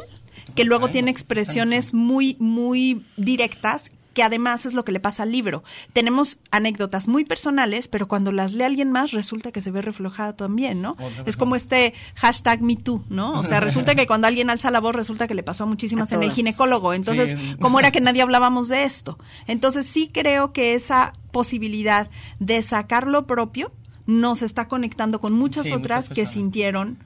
[0.54, 5.32] que luego tiene expresiones muy, muy directas que además es lo que le pasa al
[5.32, 5.64] libro.
[5.94, 10.36] Tenemos anécdotas muy personales, pero cuando las lee alguien más resulta que se ve reflejada
[10.36, 10.90] también, ¿no?
[10.90, 13.40] Otra Es como este hashtag MeToo, ¿no?
[13.40, 16.12] O sea, resulta que cuando alguien alza la voz resulta que le pasó a muchísimas
[16.12, 16.92] A en el ginecólogo.
[16.92, 17.56] Entonces, Sí.
[17.62, 19.18] ¿cómo era que nadie hablábamos de esto?
[19.46, 23.72] Entonces, sí creo que esa posibilidad de sacar lo propio
[24.04, 26.98] nos está conectando con muchas Sí, otras muchas que sintieron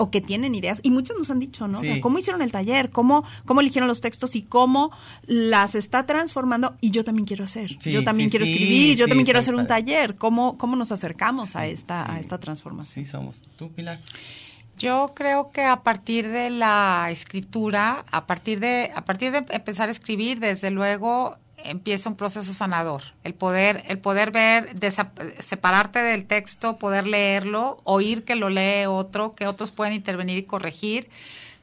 [0.00, 1.78] o que tienen ideas y muchos nos han dicho, ¿no?
[1.78, 4.90] O sea, cómo hicieron el taller, cómo cómo eligieron los textos y cómo
[5.26, 7.76] las está transformando y yo también quiero hacer.
[7.80, 10.16] Sí, yo también sí, quiero sí, escribir, yo sí, también quiero hacer un taller.
[10.16, 12.12] ¿Cómo cómo nos acercamos a esta sí.
[12.12, 13.04] a esta transformación?
[13.04, 13.42] Sí, somos.
[13.56, 14.00] ¿Tú, Pilar?
[14.78, 19.90] Yo creo que a partir de la escritura, a partir de, a partir de empezar
[19.90, 23.02] a escribir, desde luego empieza un proceso sanador.
[23.24, 24.74] El poder, el poder ver,
[25.38, 30.42] separarte del texto, poder leerlo, oír que lo lee otro, que otros pueden intervenir y
[30.44, 31.08] corregir.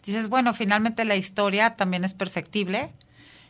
[0.06, 2.92] Dices, bueno, finalmente la historia también es perfectible.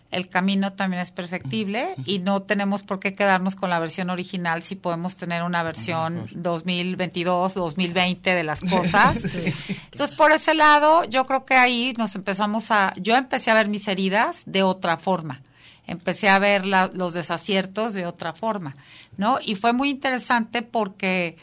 [0.10, 4.64] El camino también es perfectible y no tenemos por qué quedarnos con la versión original
[4.64, 9.36] si podemos tener una versión 2022, 2020 de las cosas.
[9.92, 13.68] Entonces, por ese lado, yo creo que ahí nos empezamos a, yo empecé a ver
[13.68, 15.42] mis heridas de otra forma.
[15.88, 18.76] Empecé a ver la- los desaciertos de otra forma,
[19.18, 19.40] ¿no?
[19.42, 21.36] Y fue muy interesante porque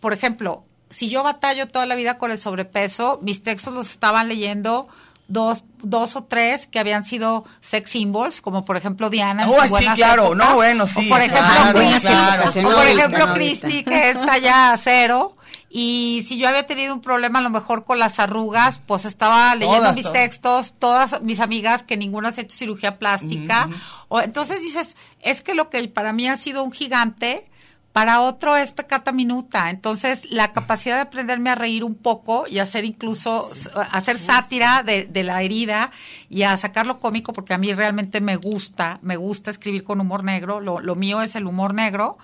[0.00, 4.28] por ejemplo, si yo batallo toda la vida con el sobrepeso, mis textos los estaban
[4.28, 4.88] leyendo
[5.28, 9.46] dos, dos o tres que habían sido sex symbols, como por ejemplo Diana.
[9.48, 10.24] Oh, sí, claro.
[10.32, 12.48] épocas, No, bueno, sí, O por ejemplo, claro, claro.
[12.48, 15.36] o por ejemplo no Christie, que está ya a cero.
[15.72, 19.54] Y si yo había tenido un problema a lo mejor con las arrugas, pues estaba
[19.54, 20.20] leyendo Todas, mis todas.
[20.20, 23.70] textos, todas mis amigas que ninguna se ha hecho cirugía plástica.
[24.08, 27.49] o, entonces dices, es que lo que para mí ha sido un gigante,
[27.92, 29.70] para otro es pecata minuta.
[29.70, 33.48] Entonces, la capacidad de aprenderme a reír un poco y hacer incluso,
[33.90, 35.90] hacer sátira de, de la herida
[36.28, 40.22] y a sacarlo cómico, porque a mí realmente me gusta, me gusta escribir con humor
[40.22, 42.16] negro, lo, lo mío es el humor negro.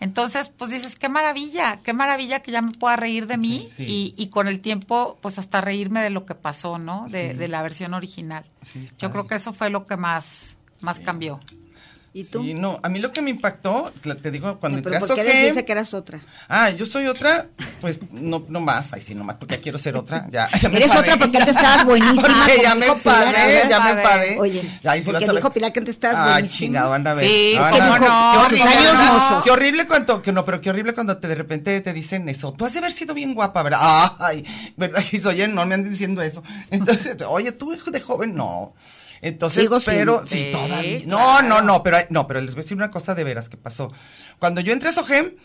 [0.00, 3.68] Entonces, pues dices, qué maravilla, qué maravilla que ya me pueda reír de mí.
[3.78, 7.06] Y, y con el tiempo, pues hasta reírme de lo que pasó, ¿no?
[7.08, 8.44] De, de la versión original.
[8.98, 11.38] Yo creo que eso fue lo que más, más cambió.
[12.14, 12.42] ¿Y tú?
[12.42, 13.90] Sí, no, a mí lo que me impactó,
[14.20, 16.20] te digo, cuando No, pero entré a ¿por qué dice que eras otra?
[16.46, 17.46] Ah, yo soy otra,
[17.80, 20.76] pues no, no más, ay sí, no más, porque quiero ser otra, ya, ya me
[20.76, 22.22] Eres otra porque antes estabas buenísima.
[22.44, 23.68] Porque ya me ¿verdad?
[23.70, 24.38] ya me enfadé.
[24.38, 26.58] Oye, Ay, sí, porque a dijo Pilar que antes estabas Ay, buenísima.
[26.58, 27.26] chingado, anda a ver.
[27.26, 27.92] Sí, a Qué no,
[28.42, 28.64] horrible,
[28.98, 29.40] no.
[29.42, 32.52] Qué horrible cuando, que no, pero qué horrible cuando te de repente te dicen eso.
[32.52, 33.80] Tú has de haber sido bien guapa, ¿verdad?
[34.18, 34.44] Ay,
[34.76, 35.02] ¿verdad?
[35.12, 36.42] Y oye, no me andan diciendo eso.
[36.70, 38.74] Entonces, oye, tú hijo de joven, no.
[39.22, 40.98] Entonces, Sigo pero, sí, Sí, todavía.
[41.06, 41.48] No, claro.
[41.48, 43.92] no, no, pero, no, pero les voy a decir una cosa de veras que pasó.
[44.38, 45.36] Cuando yo entré a Sogem,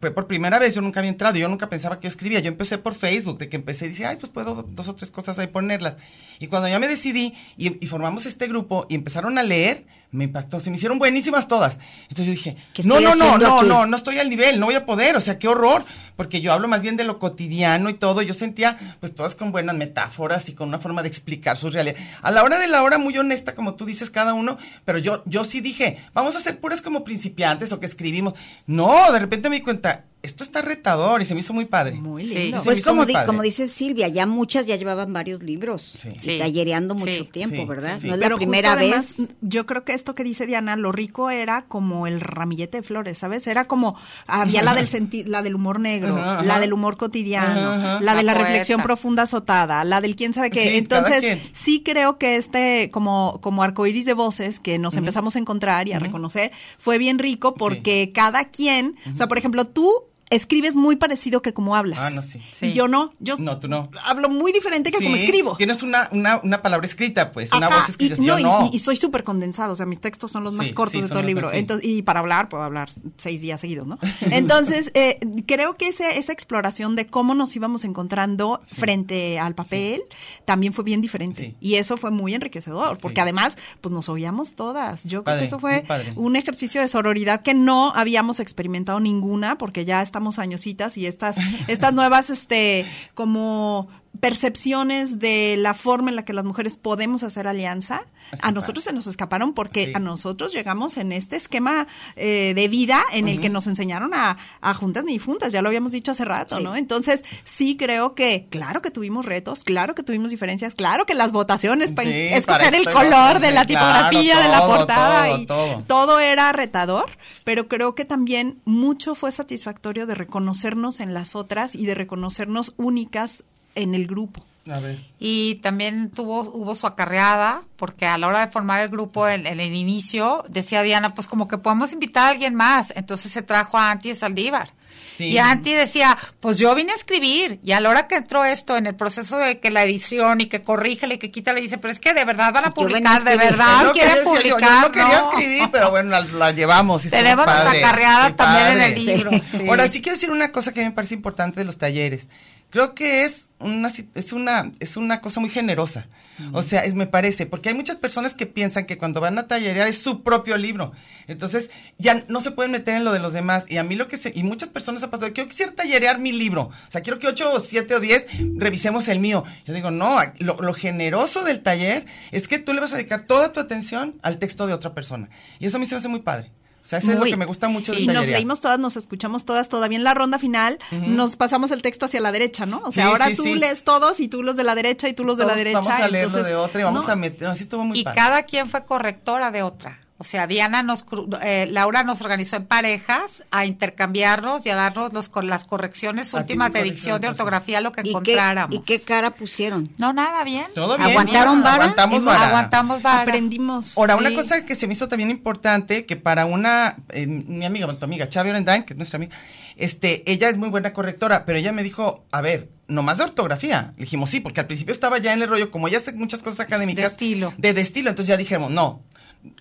[0.00, 2.48] fue por primera vez, yo nunca había entrado, yo nunca pensaba que yo escribía, yo
[2.48, 5.38] empecé por Facebook, de que empecé y dije, ay, pues puedo dos o tres cosas
[5.38, 5.96] ahí ponerlas.
[6.38, 10.24] Y cuando ya me decidí y, y formamos este grupo y empezaron a leer, me
[10.24, 11.78] impactó, se me hicieron buenísimas todas.
[12.08, 13.68] Entonces yo dije, ¿Qué no, no, no, no, aquí?
[13.68, 15.84] no, no estoy al nivel, no voy a poder, o sea, qué horror,
[16.16, 19.52] porque yo hablo más bien de lo cotidiano y todo, yo sentía pues todas con
[19.52, 21.96] buenas metáforas y con una forma de explicar su realidad.
[22.22, 25.22] A la hora de la hora muy honesta, como tú dices cada uno, pero yo
[25.26, 28.34] yo sí dije, vamos a ser puras como principiantes o que escribimos.
[28.66, 31.92] No, de repente me di cuenta, esto está retador y se me hizo muy padre.
[31.92, 32.60] Muy lindo.
[32.64, 36.08] Pues como, muy di- como dice Silvia, ya muchas ya llevaban varios libros Sí.
[36.14, 36.38] y Sí.
[36.38, 37.28] tallereando mucho Sí.
[37.32, 37.94] tiempo, Sí, ¿verdad?
[37.96, 38.06] sí, sí.
[38.08, 39.28] No es Pero la justo primera además, vez.
[39.42, 43.18] Yo creo que esto que dice Diana, lo rico era como el ramillete de flores,
[43.18, 43.46] ¿sabes?
[43.46, 43.96] Era como,
[44.26, 46.42] había la del senti la del humor negro, Ajá, ajá.
[46.42, 48.00] la del humor cotidiano, Ajá, ajá.
[48.04, 50.78] la de La reflexión profunda azotada, la del quién sabe qué.
[50.78, 55.86] Entonces, sí creo que este, como, como arcoíris de voces que nos empezamos a encontrar
[55.86, 59.92] y a reconocer, fue bien rico porque cada quien, o sea, por ejemplo, tú
[60.30, 61.98] escribes muy parecido que como hablas.
[62.02, 62.38] Ah, no, sí.
[62.38, 62.72] Y Sí.
[62.72, 63.90] yo no, yo No, tú no.
[64.04, 65.56] hablo muy diferente que como escribo.
[65.56, 68.16] Tienes una, una, una palabra escrita, pues, una voz escrita.
[68.20, 68.70] y, yo no, y- no.
[68.72, 71.08] y, y soy súper condensado, o sea, mis textos son los más cortos sí, de
[71.08, 71.52] todo el libro.
[71.52, 73.98] Entonces, y para hablar, puedo hablar seis días seguidos, ¿no?
[74.30, 80.02] Entonces, eh, creo que ese, esa exploración de cómo nos íbamos encontrando frente al papel
[80.44, 81.42] también fue bien diferente.
[81.42, 81.56] Sí.
[81.60, 83.22] Y eso fue muy enriquecedor, porque Sí.
[83.22, 85.04] además, pues nos oíamos todas.
[85.04, 85.84] Yo creo que eso fue
[86.16, 91.36] un ejercicio de sororidad que no habíamos experimentado ninguna, porque ya estamos añositas y estas,
[91.68, 93.88] estas nuevas, este, como
[94.20, 98.02] percepciones de la forma en la que las mujeres podemos hacer alianza,
[98.42, 99.92] a nosotros se nos escaparon porque Sí.
[99.94, 101.86] a nosotros llegamos en este esquema
[102.16, 105.68] eh, de vida en el que nos enseñaron a, a juntas ni difuntas, ya lo
[105.68, 106.64] habíamos dicho hace rato, Sí.
[106.64, 106.76] ¿no?
[106.76, 111.32] Entonces, sí creo que, claro que tuvimos retos, claro que tuvimos diferencias, claro que las
[111.32, 115.38] votaciones para Sí, escoger para el color de la tipografía claro, de la portada todo,
[115.40, 115.84] y todo.
[115.86, 117.06] todo era retador,
[117.44, 122.74] pero creo que también mucho fue satisfactorio de reconocernos en las otras y de reconocernos
[122.76, 123.42] únicas
[123.74, 124.44] en el grupo.
[124.70, 124.98] A ver.
[125.18, 129.46] Y también tuvo, hubo su acarreada, porque a la hora de formar el grupo en,
[129.46, 132.92] en el inicio, decía Diana, pues como que podemos invitar a alguien más.
[132.94, 134.72] Entonces se trajo a Anti Saldívar.
[135.16, 135.24] Sí.
[135.30, 137.58] Y Anti decía, pues yo vine a escribir.
[137.64, 140.46] Y a la hora que entró esto, en el proceso de que la edición y
[140.46, 143.36] que corrígele y que quítale, dice, pero es que de verdad van a publicar, de
[143.36, 144.82] verdad que quieren decía yo, yo publicar.
[144.82, 145.30] no quería ¿no?
[145.32, 147.04] escribir, pero bueno, la, la llevamos.
[147.06, 149.30] y Tenemos nuestra carreada también en el libro.
[149.50, 149.66] sí.
[149.68, 152.28] Ahora sí quiero decir una cosa que me parece importante de los talleres.
[152.70, 156.06] Creo que es una es una es una cosa muy generosa.
[156.52, 159.88] O sea, me parece, porque hay muchas personas que piensan que cuando van a tallerear
[159.88, 160.92] es su propio libro.
[161.26, 163.64] Entonces, ya no se pueden meter en lo de los demás.
[163.68, 166.30] Y a mí lo que se, y muchas personas ha pasado, yo quisiera tallerear mi
[166.30, 166.62] libro.
[166.62, 169.42] O sea, quiero que ocho o siete o diez revisemos el mío.
[169.64, 173.26] Yo digo, no, lo, lo generoso del taller es que tú le vas a dedicar
[173.26, 175.28] toda tu atención al texto de otra persona.
[175.58, 176.52] Y eso a mí se me hace muy padre.
[176.88, 178.96] O sea, eso es lo que me gusta mucho del Y nos leímos todas, nos
[178.96, 182.80] escuchamos todas, todavía en la ronda final nos pasamos el texto hacia la derecha, ¿no?
[182.82, 183.54] O sea, Sí, ahora sí, tú sí.
[183.56, 185.80] lees todos y tú los de la derecha y tú los de la derecha.
[185.80, 187.48] Vamos a leerlo entonces, de otra y vamos no, a meter.
[187.48, 188.16] Así estuvo muy y padre.
[188.16, 190.00] cada quien fue correctora de otra.
[190.20, 194.74] O sea, Diana nos, cru- eh, Laura nos organizó en parejas a intercambiarnos y a
[194.74, 198.74] darnos los, con las correcciones últimas de dicción, de ortografía, lo que ¿Y qué, encontráramos.
[198.74, 199.90] ¿Y qué cara pusieron?
[199.98, 200.66] No, nada, bien.
[200.74, 201.10] Todo bien.
[201.10, 201.84] ¿Aguantaron vara?
[201.84, 202.48] Aguantamos vara.
[202.48, 203.22] Aguantamos vara.
[203.22, 203.96] Aprendimos.
[203.96, 207.86] Ahora, una cosa que se me hizo también importante, que para una, eh, mi amiga,
[207.96, 209.36] tu amiga, Chavi Orendain, que es nuestra amiga,
[209.76, 213.92] este, ella es muy buena correctora, pero ella me dijo, a ver, nomás de ortografía.
[213.96, 216.42] Le dijimos, sí, porque al principio estaba ya en el rollo, como ella hace muchas
[216.42, 217.04] cosas académicas.
[217.04, 217.54] De estilo.
[217.56, 219.00] De, de estilo, entonces ya dijimos, no,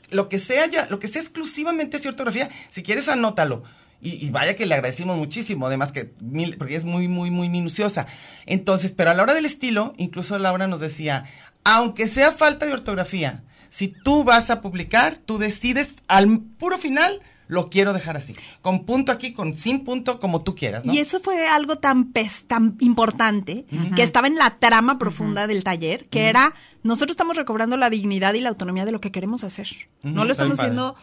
[0.09, 3.63] lo que sea ya, lo que sea exclusivamente así ortografía, si quieres anótalo.
[3.99, 7.49] Y, y vaya que le agradecimos muchísimo, además que, mil- porque es muy, muy, muy
[7.49, 8.05] minuciosa.
[8.45, 11.25] Entonces, pero a la hora del estilo, incluso Laura nos decía,
[11.63, 17.21] aunque sea falta de ortografía, si tú vas a publicar, tú decides al puro final,
[17.47, 18.33] lo quiero dejar así.
[18.61, 20.93] Con punto aquí, con sin punto, como tú quieras, ¿no?
[20.93, 25.63] Y eso fue algo tan pes- tan importante que estaba en la trama profunda del
[25.63, 29.43] taller, que era nosotros estamos recobrando la dignidad y la autonomía de lo que queremos
[29.43, 29.67] hacer.
[30.03, 30.95] No lo estamos haciendo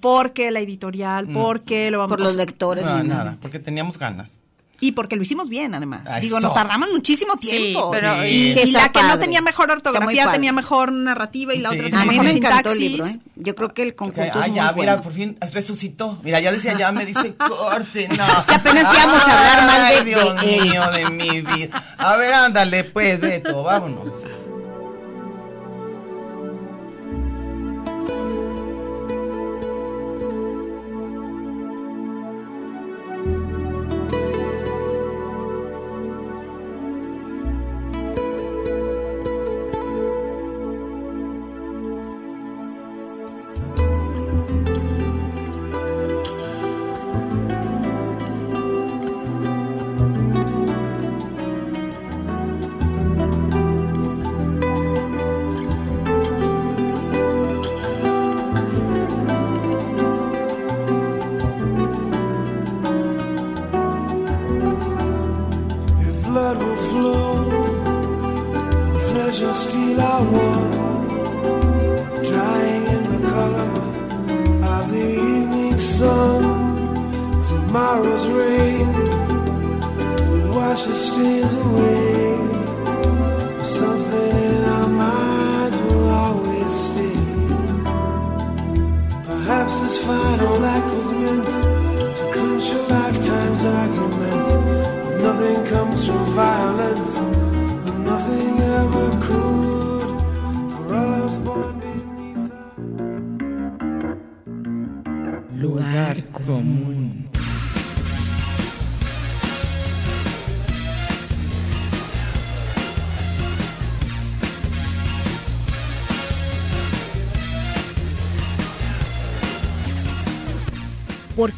[0.00, 2.86] porque la editorial, porque lo vamos Por a los lectores.
[2.86, 4.38] No, nada, porque teníamos ganas.
[4.80, 6.02] Y porque lo hicimos bien, además.
[6.20, 7.90] Digo, nos tardamos muchísimo Sí, tiempo.
[7.90, 11.58] pero- y, Sí, y está la que no tenía mejor ortografía tenía mejor narrativa y
[11.58, 13.14] la Sí, otra sí, tenía mejor me encantó el sintaxis.
[13.14, 13.30] libro, ¿eh?
[13.36, 15.02] Yo creo que el conjunto Ah, es muy ya, mira, bueno.
[15.02, 16.18] por fin resucitó.
[16.22, 18.14] Mira, ya decía, ya me dice corte, no.
[18.38, 21.84] Es que apenas íbamos a hablar mal de- Ay, Dios mío, de mi vida.
[21.98, 24.12] A ver, ándale, pues, Beto, vámonos.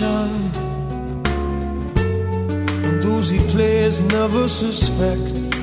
[0.00, 0.50] Meditation.
[2.84, 5.54] And those he plays never suspect.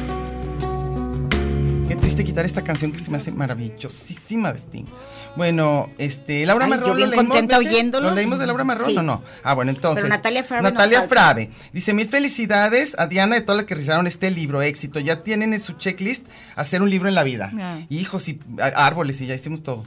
[1.87, 4.85] Qué triste quitar esta canción que se me hace maravillosísima de Sting.
[5.35, 6.89] Bueno, este, Laura Ay, Marrón.
[6.89, 7.69] yo bien ¿lo leímos, contenta Betty?
[7.69, 8.09] oyéndolo.
[8.09, 8.97] ¿Lo leímos de Laura Marrón Sí.
[8.97, 9.21] o no?
[9.43, 10.03] Ah, bueno, entonces.
[10.03, 11.03] Pero Natalia Frave Natalia.
[11.03, 11.49] Frave.
[11.73, 14.99] Dice, mil felicidades a Diana y todas las que realizaron este libro, éxito.
[14.99, 16.25] Ya tienen en su checklist
[16.55, 17.51] hacer un libro en la vida.
[17.59, 17.79] Ah.
[17.89, 18.39] Hijos y
[18.75, 19.83] árboles y ya hicimos todo.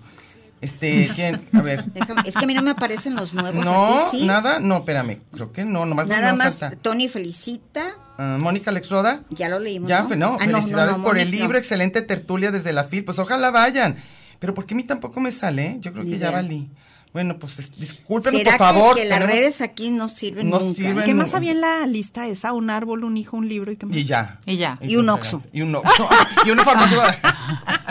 [0.60, 1.40] Este, ¿quién?
[1.52, 1.84] A ver.
[1.94, 3.64] Déjame- es que a mí no me aparecen los nuevos.
[3.64, 5.20] No, nada, no, espérame.
[5.32, 6.76] Creo que no, nomás Nada nos más, falta.
[6.76, 7.94] Tony felicita.
[8.18, 9.24] Ah, Mónica Alex Roda.
[9.30, 9.88] Ya lo leímos.
[9.88, 10.16] Ya, ¿no?
[10.16, 11.58] no, Ah, no, felicidades no, no, por el libro, no.
[11.58, 13.04] excelente tertulia desde la FIL.
[13.04, 13.96] Pues ojalá vayan.
[14.38, 15.76] Pero ¿por qué a mí tampoco me sale?
[15.80, 16.70] Yo creo que ya valí.
[17.12, 18.96] Bueno, pues es- discúlpenos, ¿Será por favor.
[18.96, 20.74] que, que las tenemos- redes aquí no sirven No nunca?
[20.74, 21.04] sirven.
[21.04, 22.52] ¿Qué más había en la lista esa?
[22.52, 23.96] Un árbol, un hijo, un libro y qué más.
[23.96, 24.40] Y ya.
[24.46, 24.78] Y ya.
[24.82, 25.40] Y un Oxxo.
[25.52, 26.08] Y un Oxxo.
[26.44, 27.20] y una farmacia.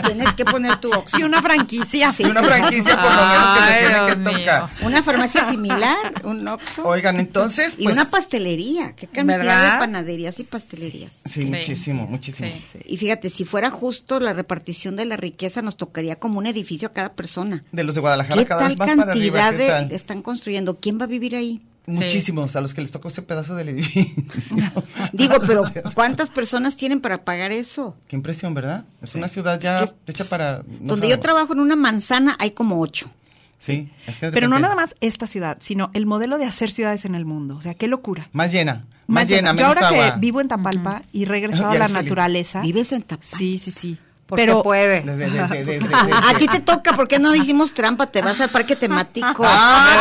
[0.04, 1.18] Tienes que poner tu Oxxo.
[1.18, 2.12] Y una franquicia.
[2.18, 4.68] y una franquicia por lo menos que se tiene que tocar.
[4.82, 6.84] Una farmacia similar, un Oxxo.
[6.84, 7.96] Oigan, entonces, y pues.
[7.96, 8.94] una pastelería.
[8.94, 9.72] ¿Qué cantidad ¿Verdad?
[9.74, 11.12] de panaderías y pastelerías?
[11.24, 11.50] Sí, Sí.
[11.50, 12.48] muchísimo, muchísimo.
[12.70, 12.78] Sí.
[12.84, 16.88] Y fíjate, si fuera justo la repartición de la riqueza, nos tocaría como un edificio
[16.88, 17.64] a cada persona.
[17.72, 19.38] De los de Guadalajara ¿Qué cada tal vez más para arriba.
[19.40, 19.88] cantidad ¿qué tal?
[19.88, 20.78] de están construyendo?
[20.80, 21.62] ¿Quién va a vivir ahí?
[21.86, 24.24] Muchísimos, a los que les tocó ese pedazo del edificio.
[25.12, 25.64] Digo, pero
[25.94, 27.94] ¿cuántas personas tienen para pagar eso?
[28.08, 28.84] Qué impresión, ¿verdad?
[29.02, 30.62] Es una ciudad ya Es- hecha para...
[30.80, 33.10] no Donde yo trabajo en una manzana hay como ocho.
[33.58, 37.04] Sí, es que Pero no nada más esta ciudad, sino el modelo de hacer ciudades
[37.06, 37.56] en el mundo.
[37.56, 38.28] O sea, qué locura.
[38.32, 39.62] Más llena, más, Más llena, llena.
[39.62, 40.14] Yo menos ahora agua.
[40.14, 42.02] que vivo en Tapalpa y regresado a la feliz.
[42.02, 42.60] naturaleza.
[42.60, 43.24] ¿Vives en Tapalpa?
[43.38, 43.98] Sí, sí, sí.
[44.26, 45.02] Porque Pero- puede.
[45.02, 48.06] Desde- desde- desde- desde- A ti te toca, ¿por qué no hicimos trampa?
[48.06, 49.44] Te vas al parque temático.
[49.46, 49.98] Ah,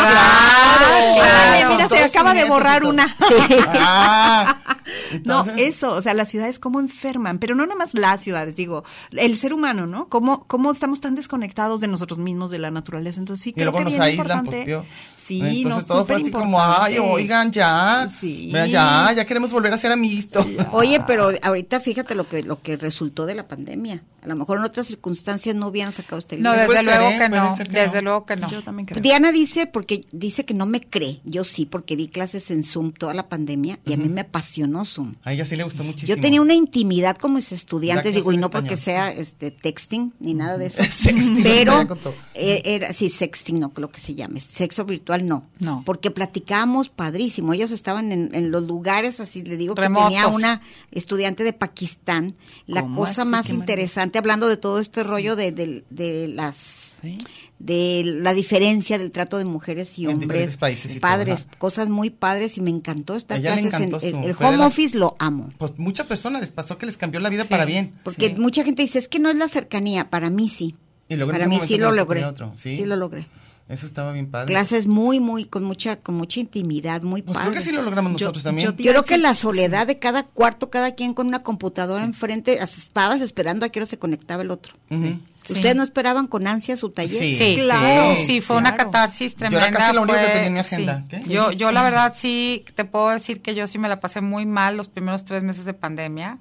[0.80, 1.67] claro.
[1.67, 2.91] Con mira, se acaba de borrar todo.
[2.91, 3.15] una.
[3.76, 4.57] Ah,
[5.26, 8.84] No, eso, o sea, las ciudades cómo enferman, pero no nada más las ciudades, digo,
[9.11, 10.09] el ser humano, ¿no?
[10.09, 13.19] Cómo, cómo estamos tan desconectados de nosotros mismos, de la naturaleza.
[13.19, 14.51] Entonces sí Y creo luego que nos bien aíslan, importante.
[14.51, 14.86] pues, pío.
[15.15, 16.99] Sí, Entonces no, todo fue así como, ay, importante.
[17.24, 18.07] oigan, ya.
[18.09, 18.45] Sí.
[18.47, 20.45] Mira, ya, ya queremos volver a ser amiguitos.
[20.71, 24.03] Oye, pero ahorita fíjate lo que lo que resultó de la pandemia.
[24.24, 26.65] A lo mejor en otras circunstancias no hubieran sacado este No, libro.
[26.67, 27.55] Puede desde luego que no.
[27.57, 28.01] que Desde no.
[28.01, 28.49] luego que no.
[28.49, 29.01] Yo también creo.
[29.01, 31.19] Diana dice porque dice que no me cree.
[31.26, 34.86] Yo sí, porque di clases en Zoom toda la pandemia y a mí me apasionó
[34.86, 35.15] Zoom.
[35.24, 36.15] A ella sí le gustó muchísimo.
[36.15, 40.34] Yo tenía una intimidad con mis estudiantes, digo, y no porque sea este texting ni
[40.34, 40.82] nada de eso.
[40.89, 41.86] Sexting, pero
[42.34, 45.47] eh, era sí sexting, no lo que se llame, sexo virtual no.
[45.59, 45.84] No.
[45.86, 47.53] Porque platicábamos padrísimo.
[47.53, 50.09] Ellos estaban en, en los lugares así, le digo que Remotos.
[50.09, 50.61] tenía una
[50.91, 52.36] estudiante de Pakistán,
[52.67, 53.32] la ¿Cómo cosa así?
[53.32, 53.53] más Qué
[54.14, 57.18] interesante hablando de todo este rollo de, de, de las Sí.
[57.59, 62.57] de la diferencia del trato de mujeres y En hombres, países padres, cosas muy padres
[62.57, 65.16] y me encantó A estas ella le clases en- encantó el, home las- office lo
[65.20, 65.49] amo.
[65.57, 67.49] Pues muchas personas les pasó que les cambió la vida Sí.
[67.49, 67.93] para bien.
[68.03, 68.36] Porque Sí.
[68.41, 70.76] mucha gente dice, es que no es la cercanía, para mí sí.
[71.09, 72.24] Y luego en para ese mí sí lo logré.
[72.24, 72.78] otro, ¿sí?
[72.78, 72.86] ¿sí?
[72.86, 73.28] lo logré.
[73.74, 74.47] Eso estaba bien padre.
[74.47, 77.51] Clases muy, muy, con mucha, con mucha intimidad, muy Pues padre.
[77.51, 78.67] creo que sí lo logramos Yo- nosotros también.
[78.69, 79.41] yo te- Yo creo Sí, que la sí.
[79.41, 83.80] soledad de cada cuarto, cada quien con una computadora enfrente, hasta estabas esperando a qué
[83.80, 84.74] hora se conectaba el otro.
[84.89, 85.19] Sí.
[85.49, 87.21] ¿Ustedes no esperaban con ansia su taller?
[87.21, 87.36] Sí.
[87.36, 89.78] Sí, Claro, sí, fue una catarsis Yo era tremenda.
[89.80, 91.03] casi la única que tenía en mi agenda.
[91.09, 91.17] sí.
[91.24, 91.30] ¿Qué?
[91.30, 94.45] Yo, yo la verdad sí te puedo decir que yo sí me la pasé muy
[94.45, 96.38] mal los primeros tres meses de pandemia.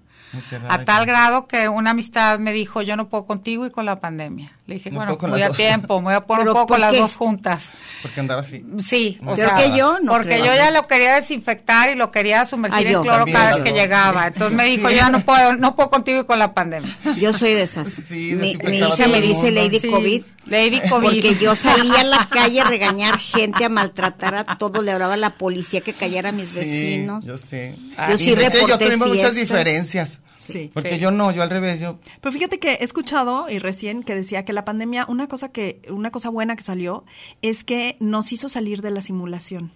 [0.68, 4.01] A tal grado que una amistad me dijo, yo no puedo contigo y con la
[4.01, 4.53] pandemia.
[4.66, 5.57] Le dije, No bueno, las a dos.
[5.57, 7.72] tiempo, me voy a poner ¿Pero un poco las dos juntas.
[8.01, 8.64] Porque andaba así.
[8.83, 10.47] Sí, o sea, que yo no porque creo.
[10.47, 13.03] yo ya lo quería desinfectar y lo quería sumergir Ah, en yo.
[13.03, 13.78] cloro También, cada vez que dos.
[13.78, 14.26] llegaba.
[14.28, 16.97] Entonces me dijo, yo ya no puedo, no puedo contigo y con la pandemia.
[17.18, 17.89] Yo soy de esas.
[18.09, 19.51] Sí, mi, mi hija me dice.
[19.51, 20.22] Lady Sí, COVID.
[20.47, 21.05] Lady COVID.
[21.05, 25.14] Porque yo salía a la calle a regañar gente, a maltratar a todos, le hablaba
[25.14, 27.24] a la policía que callara a mis Sí, vecinos.
[27.24, 27.74] yo sé.
[28.09, 30.20] Yo Y sí y yo reporté tuvimos muchas diferencias.
[30.47, 30.70] Sí.
[30.72, 30.99] Porque Sí.
[30.99, 34.45] yo no, yo al revés, yo Pero fíjate que he escuchado y recién que decía
[34.45, 37.05] que la pandemia, una cosa que, una cosa buena que salió
[37.43, 39.70] es que nos hizo salir de la simulación.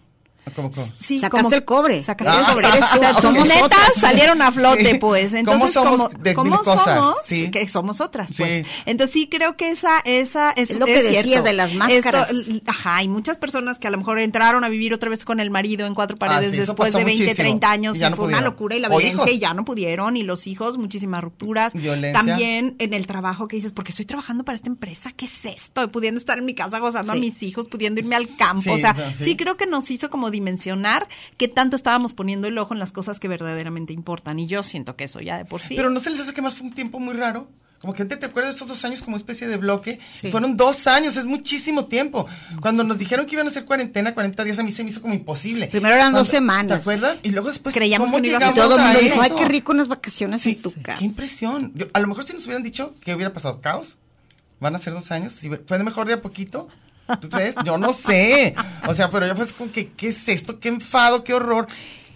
[0.55, 2.03] Como, como- Sí, Sacaste como- el cobre.
[2.03, 2.69] Sacaste Ah, el cobre.
[2.69, 2.97] eres tú.
[2.97, 4.99] O sea, somos netas, salieron a flote, Sí.
[4.99, 5.31] pues.
[5.33, 6.85] ¿Cómo Entonces, somos como, de ¿cómo mil cosas?
[6.99, 7.17] somos?
[7.25, 7.51] Sí.
[7.51, 8.65] Que somos otras, pues.
[8.67, 8.73] Sí.
[8.87, 11.45] Entonces sí creo que esa, esa es, Es lo que decías cierto.
[11.45, 12.31] de las máscaras.
[12.31, 15.41] Esto- ajá, hay muchas personas que a lo mejor entraron a vivir otra vez con
[15.41, 17.35] el marido en cuatro paredes Ah, sí, eso después de 20, muchísimo.
[17.43, 19.65] 30 años Y y, ya no fue una locura y la violencia y ya no
[19.65, 21.75] pudieron y los hijos, muchísimas rupturas.
[21.75, 22.13] Violencia.
[22.13, 25.91] También en el trabajo que dices, porque estoy trabajando para esta empresa, ¿qué es esto?
[25.91, 27.19] Pudiendo estar en mi casa gozando Sí.
[27.19, 28.63] a mis hijos, pudiendo irme al campo.
[28.63, 32.57] Sí, o sea, sí creo que nos hizo como dimensionar qué tanto estábamos poniendo el
[32.59, 34.39] ojo en las cosas que verdaderamente importan.
[34.39, 35.75] Y yo siento que eso ya de por sí.
[35.77, 37.49] Pero no se les hace que más fue un tiempo muy raro.
[37.81, 39.99] Como que te, te acuerdas de estos dos años como especie de bloque.
[40.11, 40.31] Sí.
[40.31, 42.27] Fueron dos años, es muchísimo tiempo.
[42.63, 45.03] Cuando nos dijeron que iban a hacer cuarentena, 40 días, a mí se me hizo
[45.03, 45.67] como imposible.
[45.69, 46.79] Primero eran Cuando- dos semanas.
[46.79, 47.19] ¿Te acuerdas?
[47.23, 47.75] Y luego después.
[47.75, 49.31] Creíamos ¿cómo que no iba a ser Y llegamos todo el mundo a dijo, ay,
[49.39, 50.99] qué rico unas vacaciones Sí, en tu sí, casa.
[50.99, 51.73] qué impresión.
[51.75, 53.99] Yo- a lo mejor si nos hubieran dicho que hubiera pasado caos,
[54.59, 56.69] van a ser dos años, si fue mejor de a poquito.
[57.21, 57.55] ¿Tú crees?
[57.65, 58.55] Yo no sé.
[58.87, 60.59] O sea, pero yo fue como que, ¿qué es esto?
[60.61, 61.25] ¿Qué enfado?
[61.25, 61.67] ¿Qué horror?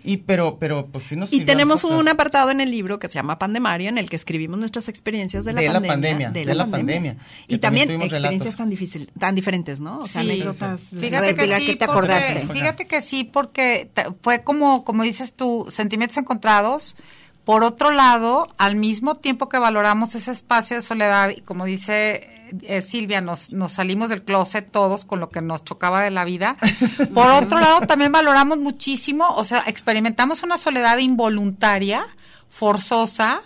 [0.03, 3.14] Y pero, pero, pues sí nos Y tenemos un apartado en el libro que se
[3.16, 5.99] llama Pandemaria, en el que escribimos nuestras experiencias de la De la pandemia.
[6.28, 7.16] pandemia, de la pandemia.
[7.49, 8.57] Y también experiencias relatos.
[8.57, 9.99] tan, difícil, tan diferentes, ¿no?
[9.99, 10.30] O sea, Sí.
[10.30, 10.84] anécdotas.
[10.99, 12.49] Fíjate que sí, ¿qué te porque- acordaste?
[12.51, 13.91] Fíjate que sí, porque
[14.22, 16.97] fue como, como dices tú, sentimientos encontrados.
[17.45, 22.41] Por otro lado, al mismo tiempo que valoramos ese espacio de soledad, y como dice
[22.62, 26.24] eh, Silvia, nos, nos salimos del closet todos con lo que nos chocaba de la
[26.24, 26.57] vida.
[27.14, 32.05] Por otro lado, también valoramos muchísimo, o sea, experimentamos una soledad involuntaria,
[32.51, 33.40] forzosa,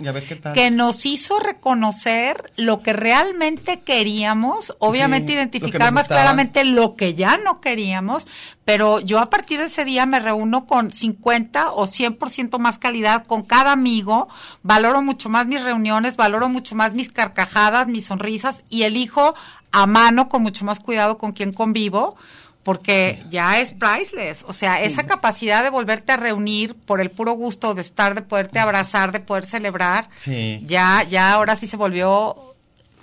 [0.54, 6.22] que nos hizo reconocer lo que realmente queríamos, obviamente Sí, identificar más gustaba.
[6.22, 8.26] claramente lo que ya no queríamos,
[8.64, 13.26] pero yo a partir de ese día me reúno con 50 o 100% más calidad
[13.26, 14.28] con cada amigo,
[14.62, 19.34] valoro mucho más mis reuniones, valoro mucho más mis carcajadas, mis sonrisas y elijo
[19.70, 22.16] a mano con mucho más cuidado con quien convivo.
[22.64, 27.32] Porque ya es priceless, o sea, esa capacidad de volverte a reunir por el puro
[27.34, 30.60] gusto de estar, de poderte abrazar, de poder celebrar, Sí.
[30.64, 32.54] ya, ya ahora sí se volvió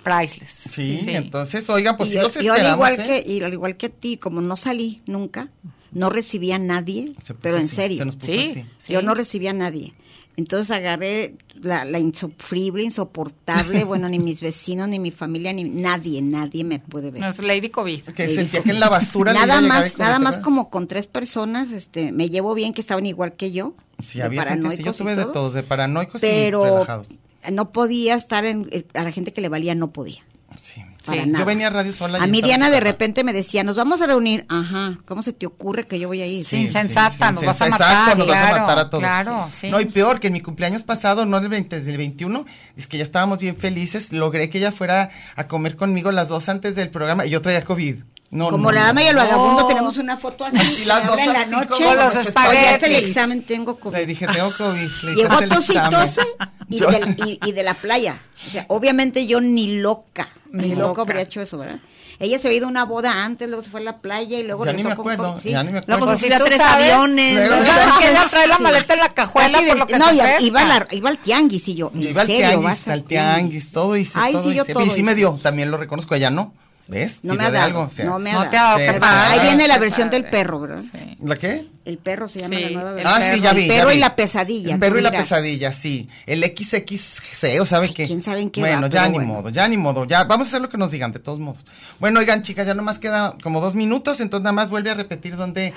[0.02, 0.50] priceless.
[0.68, 3.22] Sí, entonces, oiga, pues y sí los yo al esperamos, igual ¿eh?
[3.24, 5.48] que y al igual que a ti, como no salí nunca,
[5.92, 7.98] no recibí a nadie, pero en serio.
[7.98, 8.64] se nos puso Sí, así.
[8.78, 8.92] sí.
[8.94, 9.92] Yo no recibí a nadie.
[10.36, 16.22] Entonces agarré la, la insufrible, insoportable, bueno, ni mis vecinos, ni mi familia, ni nadie,
[16.22, 17.20] nadie me puede ver.
[17.20, 18.02] No, es Lady COVID.
[18.14, 22.12] Que sentía que en la basura nada más, nada más como con tres personas, este,
[22.12, 24.96] me llevo bien que estaban igual que yo, Sí, de había gente, sí, yo paranoicos
[24.96, 27.08] y tuve de todo, todos, de paranoicos y pero relajados.
[27.52, 30.22] no podía estar en, eh, a la gente que le valía no podía.
[30.62, 30.82] Sí.
[31.04, 31.40] Para Sí, nada.
[31.40, 32.18] Yo venía a Radio Sola.
[32.18, 34.46] y A mí Diana de repente me decía, nos vamos a reunir.
[34.48, 36.44] Ajá, ¿cómo se te ocurre que yo voy a ir?
[36.44, 39.02] Sí, insensata, nos vas a exacto, matar, nos vas a matar a todos.
[39.02, 39.70] claro, sí.
[39.70, 42.44] No, y peor, que en mi cumpleaños pasado, no el 20, desde el 21,
[42.76, 46.48] es que ya estábamos bien felices, logré que ella fuera a comer conmigo las dos
[46.48, 47.96] antes del programa y yo traía COVID.
[48.32, 48.86] No, Como no, la no.
[48.88, 49.66] dama y el vagabundo No.
[49.68, 50.82] tenemos una foto así.
[50.82, 51.66] Y las dos en la noche.
[51.68, 52.88] Con los espaguetis.
[52.88, 53.94] El examen, tengo COVID.
[53.94, 54.88] Le dije, tengo COVID.
[55.02, 56.22] Le dije, Llegó tositose
[56.70, 58.22] y, del- y- y de la playa.
[58.46, 61.78] O sea, obviamente yo ni loca, ni, Ni loca habría hecho eso, ¿verdad?
[62.18, 64.44] Ella se había ido a una boda antes, luego se fue a la playa y
[64.44, 65.38] luego Ya ni me acuerdo.
[65.38, 65.50] Sí.
[65.50, 66.06] ya ni me No, acuerdo.
[66.06, 67.34] pues si tú tres sabes, aviones.
[67.34, 67.60] luego- ¿no?
[67.60, 68.62] ¿Tú sabes que ella trae la Sí.
[68.62, 71.18] maleta en la cajuela de- por lo que no, se iba, iba, la- iba al
[71.18, 72.46] tianguis y yo, ¿en iba al serio?
[72.48, 74.72] tianguis, ¿Vas al tianguis, todo hice, Ay, todo sí, yo hice.
[74.72, 76.54] todo Y sí me dio, también lo reconozco, ella no.
[76.92, 77.18] ¿Ves?
[77.22, 78.04] No me ha de dado, algo, o sea.
[78.04, 78.50] no me ha No dado.
[78.50, 79.32] te ha dado, Sí, padre.
[79.40, 80.82] Ahí viene la versión del perro, ¿verdad?
[80.82, 81.18] Sí.
[81.24, 81.66] ¿La qué?
[81.84, 83.14] El perro se llama Sí, la nueva el versión.
[83.16, 83.42] Ah, sí, perro.
[83.42, 83.62] ya vi.
[83.62, 84.74] El ya perro y la pesadilla.
[84.74, 86.08] El perro y la pesadilla, sí.
[86.26, 88.06] El XXC, o sabe qué.
[88.06, 89.28] quién sabe en qué Bueno, va, ya ni bueno.
[89.32, 90.04] modo, ya ni modo.
[90.04, 91.64] Ya, vamos a hacer lo que nos digan, de todos modos.
[91.98, 95.36] Bueno, oigan, chicas, ya nomás queda como dos minutos, entonces nada más vuelve a repetir
[95.36, 95.72] dónde.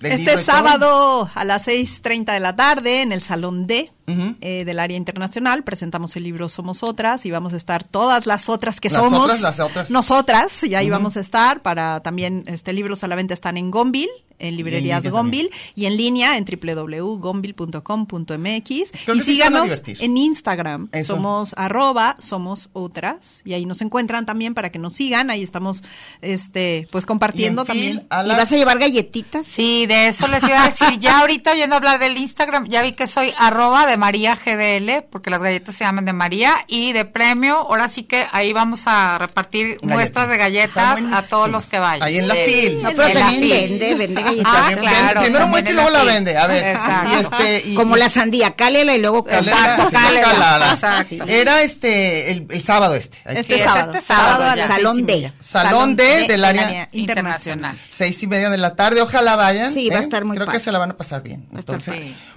[0.00, 4.78] Libro Este sábado a las 6.30 de la tarde en el Salón D eh, del
[4.78, 8.90] área internacional presentamos el libro Somos Otras y vamos a estar todas las otras que
[8.90, 9.90] Las somos otras, las otras.
[9.90, 13.70] nosotras y ahí vamos a estar para también este libros a la venta están en
[13.70, 21.14] Gonville en librerías Gonville y en línea en www.gonville.com.mx y síganos en Instagram Eso.
[21.14, 25.82] somos arroba somos otras y ahí nos encuentran también para que nos sigan ahí estamos
[26.20, 29.46] este pues compartiendo Y en fin, también a ¿Y vas a llevar galletitas?
[29.46, 30.98] Sí, de eso les iba a decir.
[30.98, 35.30] Ya ahorita oyendo hablar del Instagram, ya vi que soy arroba de María GDL, porque
[35.30, 39.18] las galletas se llaman de María, y de premio, ahora sí que ahí vamos a
[39.18, 39.90] repartir Galletas.
[39.90, 42.06] muestras de galletas a todos los que vayan.
[42.06, 42.82] Ahí en la fil.
[42.82, 43.50] No, pero en la fil.
[43.50, 45.22] vende, vende Ah, claro.
[45.22, 46.36] Primero muestra y luego la vende.
[46.36, 46.64] A ver.
[46.64, 47.10] Exacto.
[47.10, 49.88] Y este, y- Como la sandía, cálela y luego Exacto.
[49.88, 51.24] Exacto.
[51.26, 53.18] Era este, el, el sábado este.
[53.24, 54.66] Este Sí, sábado, este sábado, a ya.
[54.66, 55.32] las Salón D.
[55.40, 57.78] Salón D del área internacional.
[57.90, 59.70] Seis y media de la tarde, ojalá vayan.
[59.72, 60.04] Sí, va a ¿eh?
[60.04, 61.46] estar muy Creo que se la van a pasar bien.
[61.54, 61.94] Entonces.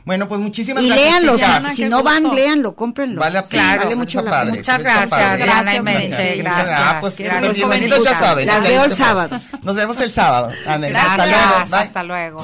[0.07, 1.09] Bueno, pues muchísimas Y gracias.
[1.09, 1.55] léanlo, chicas.
[1.57, 3.19] Ana, si no van, léanlo, cómprenlo.
[3.19, 4.45] Vale, Sí, claro, vale mucho la padre.
[4.45, 4.57] pena.
[4.57, 5.07] Muchas padre.
[5.09, 6.35] gracias, Diana y Gracias, Meche.
[6.37, 6.79] Gracias.
[6.81, 7.43] Ah, pues Gracias.
[7.43, 8.47] los bienvenidos ya saben.
[8.47, 9.39] Las veo el sábado.
[9.61, 10.51] Nos vemos el sábado.
[10.65, 11.41] Ándale, hasta luego.
[11.57, 11.73] Gracias.
[11.73, 12.43] Hasta luego.